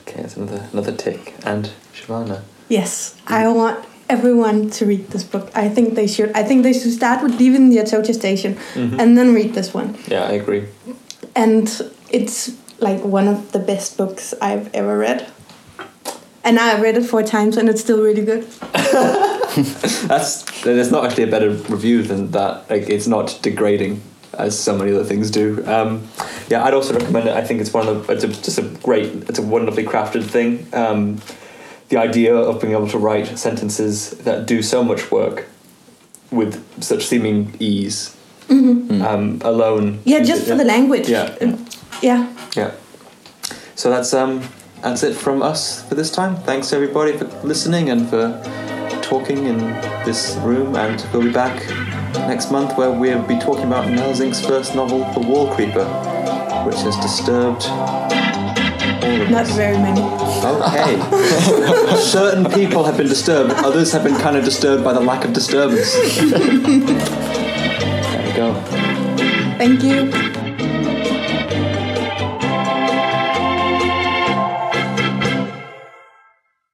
[0.08, 1.34] Okay, that's another another tick.
[1.44, 2.42] And Shivana.
[2.68, 5.50] Yes, I want everyone to read this book.
[5.54, 6.32] I think they should.
[6.32, 8.98] I think they should start with leaving the Atocha station Mhm.
[8.98, 9.94] and then read this one.
[10.08, 10.64] Yeah, I agree.
[11.34, 11.68] And
[12.10, 12.50] it's
[12.80, 15.26] like one of the best books I've ever read.
[16.44, 18.44] And I've read it four times and it's still really good.
[20.08, 22.68] That's there's not actually a better review than that.
[22.70, 24.00] Like it's not degrading
[24.38, 25.64] as so many other things do.
[25.66, 26.08] Um,
[26.48, 27.34] yeah, I'd also recommend it.
[27.34, 30.24] I think it's one of the, it's a, just a great, it's a wonderfully crafted
[30.24, 30.66] thing.
[30.72, 31.20] Um,
[31.88, 35.46] the idea of being able to write sentences that do so much work
[36.30, 38.16] with such seeming ease
[38.50, 40.00] um, alone.
[40.04, 41.08] Yeah, just for the language.
[41.08, 41.36] Yeah.
[42.02, 42.32] Yeah.
[42.56, 42.72] Yeah.
[43.74, 44.42] So that's um
[44.82, 46.36] that's it from us for this time.
[46.36, 48.40] Thanks everybody for listening and for
[49.02, 49.58] talking in
[50.04, 51.62] this room and we'll be back
[52.20, 55.86] next month where we'll be talking about Nell Zink's first novel, The Wallcreeper,
[56.66, 57.64] which has disturbed
[59.30, 60.00] Not very many.
[60.00, 61.96] Okay.
[62.00, 65.32] Certain people have been disturbed, others have been kind of disturbed by the lack of
[65.32, 65.92] disturbance.
[66.20, 66.38] there
[68.26, 68.54] we go.
[69.58, 70.33] Thank you.